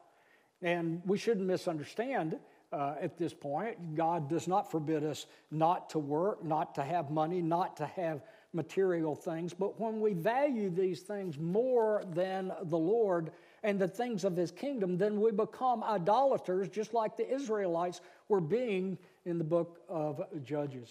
And 0.62 1.02
we 1.06 1.18
shouldn't 1.18 1.48
misunderstand 1.48 2.38
uh, 2.72 2.96
at 3.02 3.18
this 3.18 3.34
point. 3.34 3.96
God 3.96 4.30
does 4.30 4.48
not 4.48 4.70
forbid 4.70 5.04
us 5.04 5.26
not 5.52 5.90
to 5.92 6.00
work, 6.00 6.44
not 6.44 6.76
to 6.76 6.84
have 6.84 7.10
money, 7.10 7.42
not 7.42 7.78
to 7.78 7.86
have 7.86 8.22
material 8.54 9.16
things. 9.16 9.54
But 9.54 9.80
when 9.80 10.02
we 10.02 10.14
value 10.14 10.70
these 10.70 11.02
things 11.02 11.38
more 11.38 12.04
than 12.14 12.52
the 12.64 12.78
Lord 12.78 13.32
and 13.64 13.80
the 13.80 13.88
things 13.88 14.24
of 14.24 14.36
His 14.36 14.52
kingdom, 14.52 14.98
then 14.98 15.22
we 15.22 15.32
become 15.32 15.84
idolaters, 15.84 16.70
just 16.70 16.94
like 16.94 17.16
the 17.16 17.30
Israelites 17.30 18.02
were 18.28 18.42
being 18.42 18.98
in 19.26 19.38
the 19.38 19.44
book 19.44 19.82
of 19.88 20.22
Judges. 20.44 20.90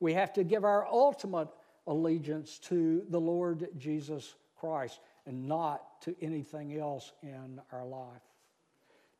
We 0.00 0.14
have 0.14 0.32
to 0.34 0.44
give 0.44 0.64
our 0.64 0.86
ultimate 0.86 1.48
allegiance 1.86 2.58
to 2.58 3.04
the 3.10 3.20
Lord 3.20 3.68
Jesus 3.78 4.34
Christ 4.58 5.00
and 5.26 5.46
not 5.46 6.00
to 6.02 6.14
anything 6.22 6.78
else 6.78 7.12
in 7.22 7.60
our 7.72 7.84
life. 7.84 8.22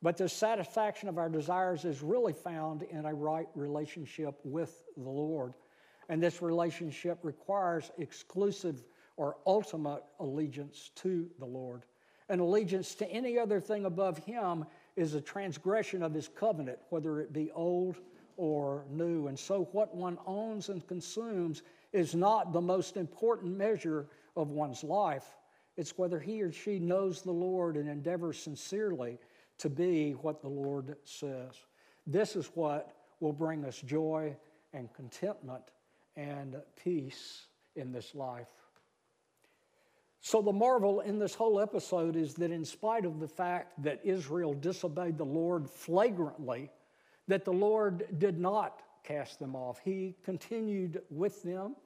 But 0.02 0.16
the 0.16 0.28
satisfaction 0.28 1.08
of 1.08 1.18
our 1.18 1.28
desires 1.28 1.84
is 1.84 2.02
really 2.02 2.32
found 2.32 2.82
in 2.82 3.06
a 3.06 3.14
right 3.14 3.48
relationship 3.54 4.38
with 4.44 4.84
the 4.96 5.08
Lord. 5.08 5.54
And 6.09 6.23
this 6.23 6.42
relationship 6.42 7.19
requires 7.23 7.90
exclusive 7.99 8.85
or 9.16 9.37
ultimate 9.47 10.05
allegiance 10.21 10.90
to 10.97 11.29
the 11.38 11.47
Lord. 11.47 11.83
An 12.29 12.40
allegiance 12.40 12.95
to 12.97 13.11
any 13.11 13.38
other 13.38 13.61
thing 13.61 13.85
above 13.85 14.19
Him 14.19 14.64
is 14.97 15.14
a 15.14 15.21
transgression 15.21 16.03
of 16.03 16.12
His 16.12 16.29
covenant, 16.29 16.79
whether 16.90 17.21
it 17.21 17.33
be 17.33 17.51
old 17.53 17.97
or 18.37 18.85
new. 18.90 19.29
And 19.29 19.38
so, 19.38 19.69
what 19.73 19.95
one 19.95 20.19
owns 20.27 20.69
and 20.69 20.87
consumes 20.87 21.62
is 21.92 22.14
not 22.14 22.53
the 22.53 22.61
most 22.61 22.97
important 22.97 23.57
measure 23.57 24.07
of 24.37 24.51
one's 24.51 24.85
life. 24.85 25.25
It's 25.77 25.97
whether 25.99 26.19
he 26.19 26.42
or 26.42 26.53
she 26.53 26.79
knows 26.79 27.23
the 27.23 27.33
Lord 27.33 27.77
and 27.77 27.88
endeavors 27.88 28.38
sincerely 28.38 29.19
to 29.59 29.69
be 29.69 30.12
what 30.12 30.40
the 30.40 30.49
Lord 30.49 30.97
says. 31.05 31.53
This 32.07 32.37
is 32.37 32.51
what 32.55 32.95
will 33.21 33.33
bring 33.33 33.64
us 33.64 33.81
joy 33.81 34.37
and 34.73 34.92
contentment 34.95 35.62
and 36.16 36.57
peace 36.83 37.46
in 37.74 37.92
this 37.92 38.14
life. 38.14 38.50
So, 40.20 40.42
the 40.42 40.52
marvel 40.52 41.00
in 41.00 41.18
this 41.18 41.35
whole 41.35 41.61
episode 41.61 42.16
is 42.16 42.35
that, 42.35 42.50
in 42.50 42.64
spite 42.64 43.05
of 43.05 43.20
the 43.20 43.29
fact 43.29 43.81
that 43.85 44.00
Israel 44.02 44.55
disobeyed 44.55 45.18
the 45.18 45.24
Lord 45.24 45.70
flagrantly, 45.70 46.70
that 47.29 47.44
the 47.44 47.52
Lord 47.52 48.18
did 48.18 48.38
not 48.38 48.83
cast 49.05 49.38
them 49.38 49.55
off. 49.55 49.81
He 49.85 50.16
continued 50.24 51.02
with 51.11 51.42
them. 51.42 51.76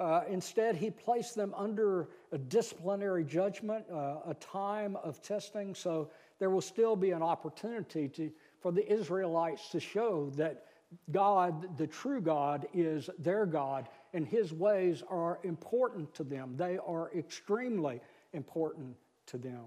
Uh, 0.00 0.22
instead, 0.28 0.76
he 0.76 0.90
placed 0.90 1.34
them 1.34 1.52
under 1.56 2.08
a 2.32 2.38
disciplinary 2.38 3.24
judgment, 3.24 3.84
uh, 3.92 4.18
a 4.26 4.34
time 4.40 4.96
of 4.96 5.20
testing. 5.22 5.74
So 5.74 6.10
there 6.38 6.50
will 6.50 6.60
still 6.60 6.94
be 6.94 7.10
an 7.10 7.22
opportunity 7.22 8.08
to, 8.08 8.30
for 8.60 8.70
the 8.70 8.90
Israelites 8.92 9.70
to 9.70 9.80
show 9.80 10.30
that 10.36 10.64
God, 11.10 11.76
the 11.76 11.86
true 11.86 12.20
God, 12.20 12.66
is 12.72 13.10
their 13.18 13.46
God, 13.46 13.88
and 14.14 14.26
his 14.26 14.52
ways 14.52 15.02
are 15.08 15.38
important 15.42 16.14
to 16.14 16.24
them. 16.24 16.54
They 16.56 16.78
are 16.78 17.10
extremely 17.14 18.00
important 18.32 18.96
to 19.26 19.38
them. 19.38 19.64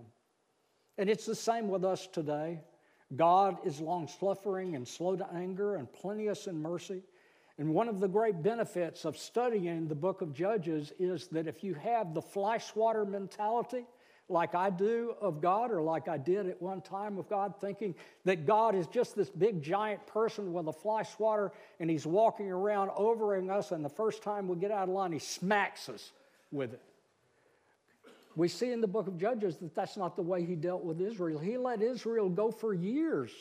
And 0.97 1.09
it's 1.09 1.25
the 1.25 1.35
same 1.35 1.69
with 1.69 1.85
us 1.85 2.07
today. 2.07 2.59
God 3.15 3.57
is 3.65 3.79
long 3.79 4.07
suffering 4.07 4.75
and 4.75 4.87
slow 4.87 5.15
to 5.15 5.33
anger 5.33 5.75
and 5.75 5.91
plenteous 5.91 6.47
in 6.47 6.61
mercy. 6.61 7.03
And 7.57 7.73
one 7.73 7.89
of 7.89 7.99
the 7.99 8.07
great 8.07 8.41
benefits 8.41 9.05
of 9.05 9.17
studying 9.17 9.87
the 9.87 9.95
book 9.95 10.21
of 10.21 10.33
Judges 10.33 10.93
is 10.97 11.27
that 11.27 11.47
if 11.47 11.63
you 11.63 11.73
have 11.75 12.13
the 12.13 12.21
fly 12.21 12.57
swatter 12.57 13.05
mentality, 13.05 13.85
like 14.29 14.55
I 14.55 14.69
do 14.69 15.15
of 15.19 15.41
God, 15.41 15.71
or 15.71 15.81
like 15.81 16.07
I 16.07 16.17
did 16.17 16.47
at 16.47 16.61
one 16.61 16.81
time 16.81 17.17
of 17.17 17.29
God, 17.29 17.53
thinking 17.59 17.95
that 18.23 18.45
God 18.45 18.75
is 18.75 18.87
just 18.87 19.15
this 19.15 19.29
big 19.29 19.61
giant 19.61 20.05
person 20.07 20.53
with 20.53 20.67
a 20.67 20.73
fly 20.73 21.03
swatter 21.03 21.51
and 21.79 21.89
he's 21.89 22.05
walking 22.05 22.49
around 22.49 22.91
overing 22.95 23.49
us, 23.49 23.71
and 23.71 23.83
the 23.83 23.89
first 23.89 24.23
time 24.23 24.47
we 24.47 24.55
get 24.55 24.71
out 24.71 24.87
of 24.87 24.95
line, 24.95 25.11
he 25.11 25.19
smacks 25.19 25.89
us 25.89 26.11
with 26.51 26.73
it. 26.73 26.81
We 28.35 28.47
see 28.47 28.71
in 28.71 28.79
the 28.79 28.87
book 28.87 29.07
of 29.07 29.17
Judges 29.17 29.57
that 29.57 29.75
that's 29.75 29.97
not 29.97 30.15
the 30.15 30.21
way 30.21 30.45
he 30.45 30.55
dealt 30.55 30.83
with 30.83 31.01
Israel. 31.01 31.39
He 31.39 31.57
let 31.57 31.81
Israel 31.81 32.29
go 32.29 32.51
for 32.51 32.73
years 32.73 33.31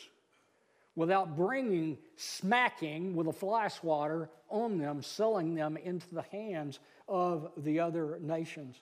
without 0.95 1.37
bringing 1.37 1.97
smacking 2.17 3.15
with 3.15 3.27
a 3.27 3.33
fly 3.33 3.69
swatter 3.69 4.29
on 4.49 4.77
them, 4.77 5.01
selling 5.01 5.55
them 5.55 5.77
into 5.77 6.13
the 6.13 6.23
hands 6.23 6.79
of 7.07 7.51
the 7.57 7.79
other 7.79 8.19
nations. 8.21 8.81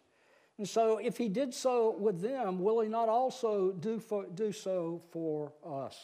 And 0.59 0.67
so, 0.67 0.97
if 0.97 1.15
he 1.15 1.29
did 1.29 1.53
so 1.53 1.95
with 1.97 2.21
them, 2.21 2.59
will 2.59 2.81
he 2.81 2.89
not 2.89 3.07
also 3.07 3.71
do, 3.71 3.97
for, 3.97 4.25
do 4.25 4.51
so 4.51 5.01
for 5.09 5.53
us? 5.65 5.97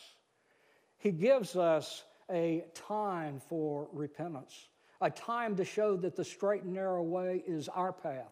He 0.97 1.11
gives 1.11 1.57
us 1.57 2.05
a 2.31 2.63
time 2.73 3.41
for 3.49 3.89
repentance, 3.91 4.69
a 5.01 5.11
time 5.11 5.57
to 5.57 5.65
show 5.65 5.97
that 5.97 6.15
the 6.15 6.23
straight 6.23 6.63
and 6.63 6.73
narrow 6.73 7.03
way 7.03 7.43
is 7.45 7.67
our 7.67 7.91
path, 7.91 8.31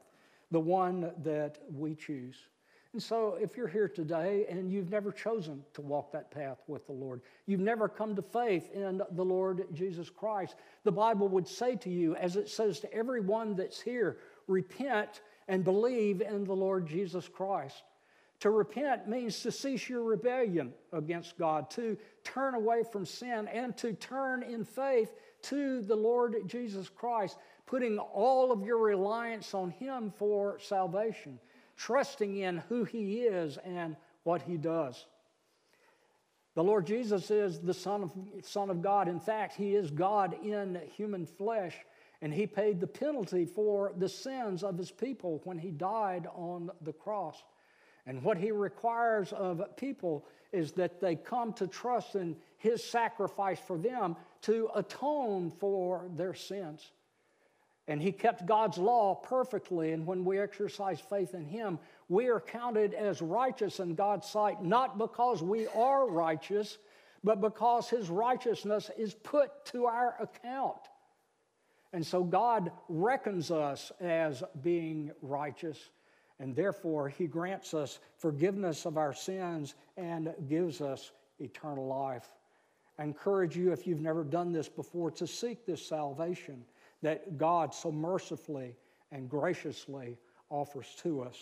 the 0.50 0.62
one 0.62 1.12
that 1.24 1.60
we 1.70 1.94
choose. 1.94 2.38
And 2.94 3.04
so, 3.04 3.38
if 3.42 3.58
you're 3.58 3.68
here 3.68 3.90
today 3.90 4.46
and 4.48 4.72
you've 4.72 4.92
never 4.92 5.12
chosen 5.12 5.62
to 5.74 5.82
walk 5.82 6.14
that 6.14 6.32
path 6.32 6.64
with 6.68 6.86
the 6.86 6.94
Lord, 6.94 7.20
you've 7.48 7.60
never 7.60 7.90
come 7.90 8.16
to 8.16 8.22
faith 8.22 8.72
in 8.72 9.02
the 9.12 9.26
Lord 9.26 9.66
Jesus 9.74 10.10
Christ, 10.10 10.56
the 10.86 10.92
Bible 10.94 11.28
would 11.28 11.50
say 11.50 11.76
to 11.76 11.90
you, 11.90 12.16
as 12.16 12.38
it 12.38 12.48
says 12.48 12.80
to 12.80 12.94
everyone 12.94 13.58
that's 13.58 13.82
here, 13.82 14.20
repent 14.48 15.22
and 15.48 15.64
believe 15.64 16.22
in 16.22 16.44
the 16.44 16.56
Lord 16.56 16.88
Jesus 16.88 17.28
Christ. 17.28 17.84
To 18.42 18.50
repent 18.50 19.08
means 19.08 19.40
to 19.42 19.52
cease 19.52 19.88
your 19.88 20.04
rebellion 20.04 20.74
against 20.92 21.38
God, 21.38 21.70
to 21.72 21.98
turn 22.24 22.56
away 22.56 22.84
from 22.92 23.06
sin, 23.06 23.48
and 23.48 23.76
to 23.78 23.94
turn 23.94 24.44
in 24.44 24.66
faith 24.66 25.14
to 25.44 25.82
the 25.82 25.96
Lord 25.96 26.36
Jesus 26.46 26.90
Christ, 26.90 27.38
putting 27.66 28.00
all 28.00 28.52
of 28.52 28.66
your 28.66 28.80
reliance 28.80 29.54
on 29.54 29.72
Him 29.72 30.12
for 30.18 30.60
salvation 30.60 31.40
trusting 31.76 32.38
in 32.38 32.58
who 32.70 32.84
He 32.84 33.22
is 33.22 33.58
and 33.58 33.96
what 34.24 34.42
He 34.42 34.58
does. 34.58 35.06
The 36.56 36.64
Lord 36.64 36.86
Jesus 36.86 37.32
is 37.32 37.60
the 37.60 37.74
Son 37.74 38.04
of, 38.04 38.12
Son 38.44 38.70
of 38.70 38.82
God. 38.82 39.08
In 39.08 39.20
fact, 39.20 39.56
He 39.56 39.76
is 39.76 39.90
God 39.90 40.36
in 40.44 40.80
human 40.96 41.26
flesh, 41.26 41.76
and 42.24 42.34
He 42.34 42.48
paid 42.48 42.80
the 42.80 42.88
penalty 42.88 43.44
for 43.46 43.92
the 43.98 44.08
sins 44.08 44.64
of 44.64 44.78
His 44.78 44.92
people 44.92 45.42
when 45.44 45.58
He 45.58 45.72
died 45.72 46.26
on 46.34 46.72
the 46.82 46.94
cross. 46.94 47.44
And 48.08 48.24
what 48.24 48.38
He 48.38 48.52
requires 48.52 49.34
of 49.34 49.62
people 49.76 50.26
is 50.54 50.72
that 50.74 51.02
they 51.02 51.18
come 51.18 51.52
to 51.54 51.68
trust 51.68 52.16
in 52.16 52.38
His 52.58 52.82
sacrifice 52.82 53.60
for 53.60 53.78
them 53.78 54.16
to 54.44 54.70
atone 54.74 55.52
for 55.52 56.08
their 56.16 56.34
sins. 56.34 56.94
And 57.90 58.02
he 58.02 58.14
kept 58.14 58.46
God's 58.46 58.78
law 58.78 59.16
perfectly. 59.16 59.92
And 59.92 60.08
when 60.08 60.24
we 60.24 60.40
exercise 60.40 61.02
faith 61.02 61.34
in 61.34 61.44
him, 61.44 61.78
we 62.08 62.30
are 62.30 62.40
counted 62.40 62.94
as 62.94 63.22
righteous 63.22 63.82
in 63.82 63.96
God's 63.96 64.30
sight, 64.30 64.64
not 64.64 64.98
because 64.98 65.44
we 65.44 65.68
are 65.68 66.10
righteous, 66.10 66.78
but 67.26 67.42
because 67.42 67.90
his 67.90 68.10
righteousness 68.10 68.90
is 68.98 69.14
put 69.14 69.66
to 69.66 69.88
our 69.88 70.16
account. 70.22 70.80
And 71.94 72.06
so 72.06 72.24
God 72.24 72.72
reckons 72.90 73.52
us 73.52 73.92
as 74.02 74.44
being 74.64 75.12
righteous, 75.22 75.92
and 76.40 76.56
therefore 76.56 77.08
he 77.08 77.28
grants 77.28 77.76
us 77.76 78.00
forgiveness 78.18 78.86
of 78.86 78.98
our 78.98 79.14
sins 79.14 79.76
and 79.96 80.34
gives 80.50 80.82
us 80.82 81.12
eternal 81.40 81.86
life. 81.86 82.28
I 82.98 83.04
encourage 83.04 83.56
you, 83.56 83.72
if 83.72 83.88
you've 83.88 84.02
never 84.02 84.24
done 84.24 84.52
this 84.52 84.68
before, 84.68 85.12
to 85.12 85.28
seek 85.28 85.66
this 85.66 85.86
salvation 85.86 86.66
that 87.04 87.38
God 87.38 87.74
so 87.74 87.92
mercifully 87.92 88.76
and 89.12 89.30
graciously 89.30 90.18
offers 90.50 90.96
to 91.04 91.22
us. 91.22 91.38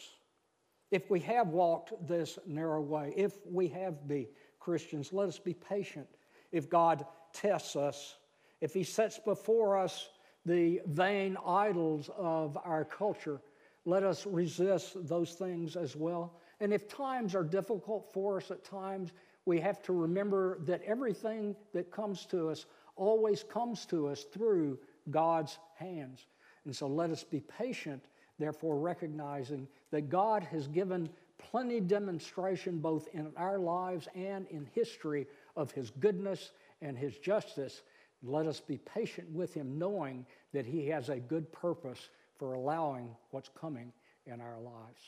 If 0.91 1.09
we 1.09 1.21
have 1.21 1.47
walked 1.47 1.93
this 2.07 2.37
narrow 2.45 2.81
way, 2.81 3.13
if 3.15 3.33
we 3.45 3.69
have 3.69 4.07
been 4.07 4.27
Christians, 4.59 5.13
let 5.13 5.29
us 5.29 5.39
be 5.39 5.53
patient. 5.53 6.07
If 6.51 6.69
God 6.69 7.05
tests 7.31 7.77
us, 7.77 8.17
if 8.59 8.73
He 8.73 8.83
sets 8.83 9.19
before 9.19 9.77
us 9.77 10.09
the 10.45 10.81
vain 10.85 11.37
idols 11.45 12.09
of 12.17 12.57
our 12.63 12.85
culture, 12.85 13.41
let 13.85 14.03
us 14.03 14.25
resist 14.25 15.07
those 15.07 15.33
things 15.33 15.75
as 15.75 15.95
well. 15.95 16.33
And 16.59 16.73
if 16.73 16.87
times 16.87 17.33
are 17.33 17.43
difficult 17.43 18.11
for 18.13 18.37
us 18.37 18.51
at 18.51 18.63
times, 18.63 19.11
we 19.45 19.59
have 19.59 19.81
to 19.83 19.93
remember 19.93 20.59
that 20.65 20.83
everything 20.83 21.55
that 21.73 21.91
comes 21.91 22.25
to 22.27 22.49
us 22.49 22.65
always 22.95 23.43
comes 23.43 23.85
to 23.87 24.07
us 24.07 24.23
through 24.23 24.77
God's 25.09 25.57
hands. 25.75 26.27
And 26.65 26.75
so 26.75 26.85
let 26.87 27.09
us 27.09 27.23
be 27.23 27.39
patient, 27.39 28.05
therefore, 28.37 28.77
recognizing 28.77 29.67
that 29.89 30.09
God 30.09 30.43
has 30.43 30.67
given 30.67 31.09
plenty 31.39 31.79
demonstration 31.79 32.77
both 32.77 33.07
in 33.13 33.31
our 33.35 33.57
lives 33.57 34.07
and 34.13 34.45
in 34.49 34.67
history 34.73 35.25
of 35.55 35.71
His 35.71 35.89
goodness 35.89 36.51
and 36.81 36.95
His 36.95 37.17
justice. 37.17 37.81
Let 38.23 38.45
us 38.45 38.59
be 38.59 38.77
patient 38.77 39.29
with 39.31 39.53
Him, 39.53 39.77
knowing 39.77 40.25
that 40.53 40.65
He 40.65 40.87
has 40.87 41.09
a 41.09 41.17
good 41.17 41.51
purpose 41.51 42.09
for 42.37 42.53
allowing 42.53 43.09
what's 43.31 43.49
coming 43.49 43.91
in 44.25 44.41
our 44.41 44.59
lives. 44.59 45.01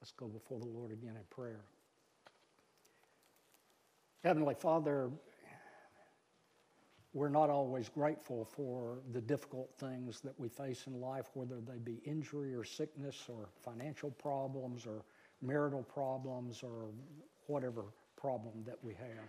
Let's 0.00 0.12
go 0.12 0.26
before 0.26 0.58
the 0.58 0.66
Lord 0.66 0.92
again 0.92 1.16
in 1.16 1.24
prayer. 1.30 1.64
Heavenly 4.22 4.54
Father, 4.54 5.10
we're 7.12 7.28
not 7.28 7.48
always 7.48 7.88
grateful 7.88 8.44
for 8.44 8.98
the 9.12 9.20
difficult 9.20 9.70
things 9.78 10.20
that 10.20 10.38
we 10.38 10.48
face 10.48 10.86
in 10.86 11.00
life, 11.00 11.30
whether 11.34 11.60
they 11.60 11.78
be 11.78 12.00
injury 12.04 12.54
or 12.54 12.64
sickness 12.64 13.26
or 13.28 13.48
financial 13.62 14.10
problems 14.10 14.84
or 14.86 15.04
marital 15.40 15.82
problems 15.82 16.62
or 16.62 16.86
whatever 17.46 17.84
problem 18.16 18.64
that 18.66 18.78
we 18.82 18.94
have. 18.94 19.28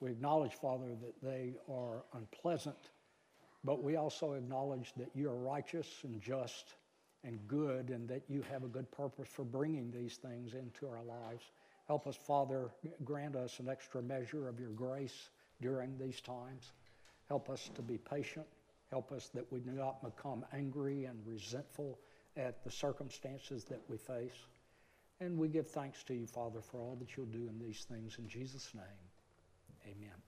We 0.00 0.10
acknowledge, 0.10 0.54
Father, 0.54 0.94
that 1.00 1.22
they 1.22 1.54
are 1.68 2.04
unpleasant, 2.14 2.90
but 3.64 3.82
we 3.82 3.96
also 3.96 4.32
acknowledge 4.32 4.92
that 4.96 5.10
you 5.14 5.28
are 5.28 5.36
righteous 5.36 5.88
and 6.04 6.20
just 6.20 6.74
and 7.24 7.38
good 7.48 7.90
and 7.90 8.08
that 8.08 8.22
you 8.28 8.42
have 8.42 8.62
a 8.62 8.68
good 8.68 8.90
purpose 8.92 9.28
for 9.28 9.44
bringing 9.44 9.90
these 9.90 10.16
things 10.16 10.54
into 10.54 10.86
our 10.86 11.02
lives. 11.02 11.44
Help 11.86 12.06
us, 12.06 12.16
Father, 12.16 12.70
grant 13.04 13.34
us 13.34 13.58
an 13.58 13.68
extra 13.68 14.00
measure 14.00 14.48
of 14.48 14.60
your 14.60 14.70
grace 14.70 15.30
during 15.60 15.98
these 15.98 16.20
times. 16.20 16.72
Help 17.28 17.50
us 17.50 17.70
to 17.74 17.82
be 17.82 17.98
patient. 17.98 18.46
Help 18.90 19.10
us 19.10 19.28
that 19.34 19.50
we 19.52 19.60
do 19.60 19.72
not 19.72 20.02
become 20.02 20.44
angry 20.52 21.04
and 21.04 21.18
resentful 21.26 21.98
at 22.36 22.62
the 22.62 22.70
circumstances 22.70 23.64
that 23.64 23.80
we 23.88 23.96
face. 23.96 24.46
And 25.20 25.36
we 25.36 25.48
give 25.48 25.66
thanks 25.66 26.04
to 26.04 26.14
you, 26.14 26.26
Father, 26.26 26.60
for 26.60 26.78
all 26.78 26.96
that 27.00 27.16
you'll 27.16 27.26
do 27.26 27.48
in 27.48 27.58
these 27.58 27.84
things. 27.90 28.16
In 28.18 28.28
Jesus' 28.28 28.72
name, 28.74 28.84
amen. 29.88 30.12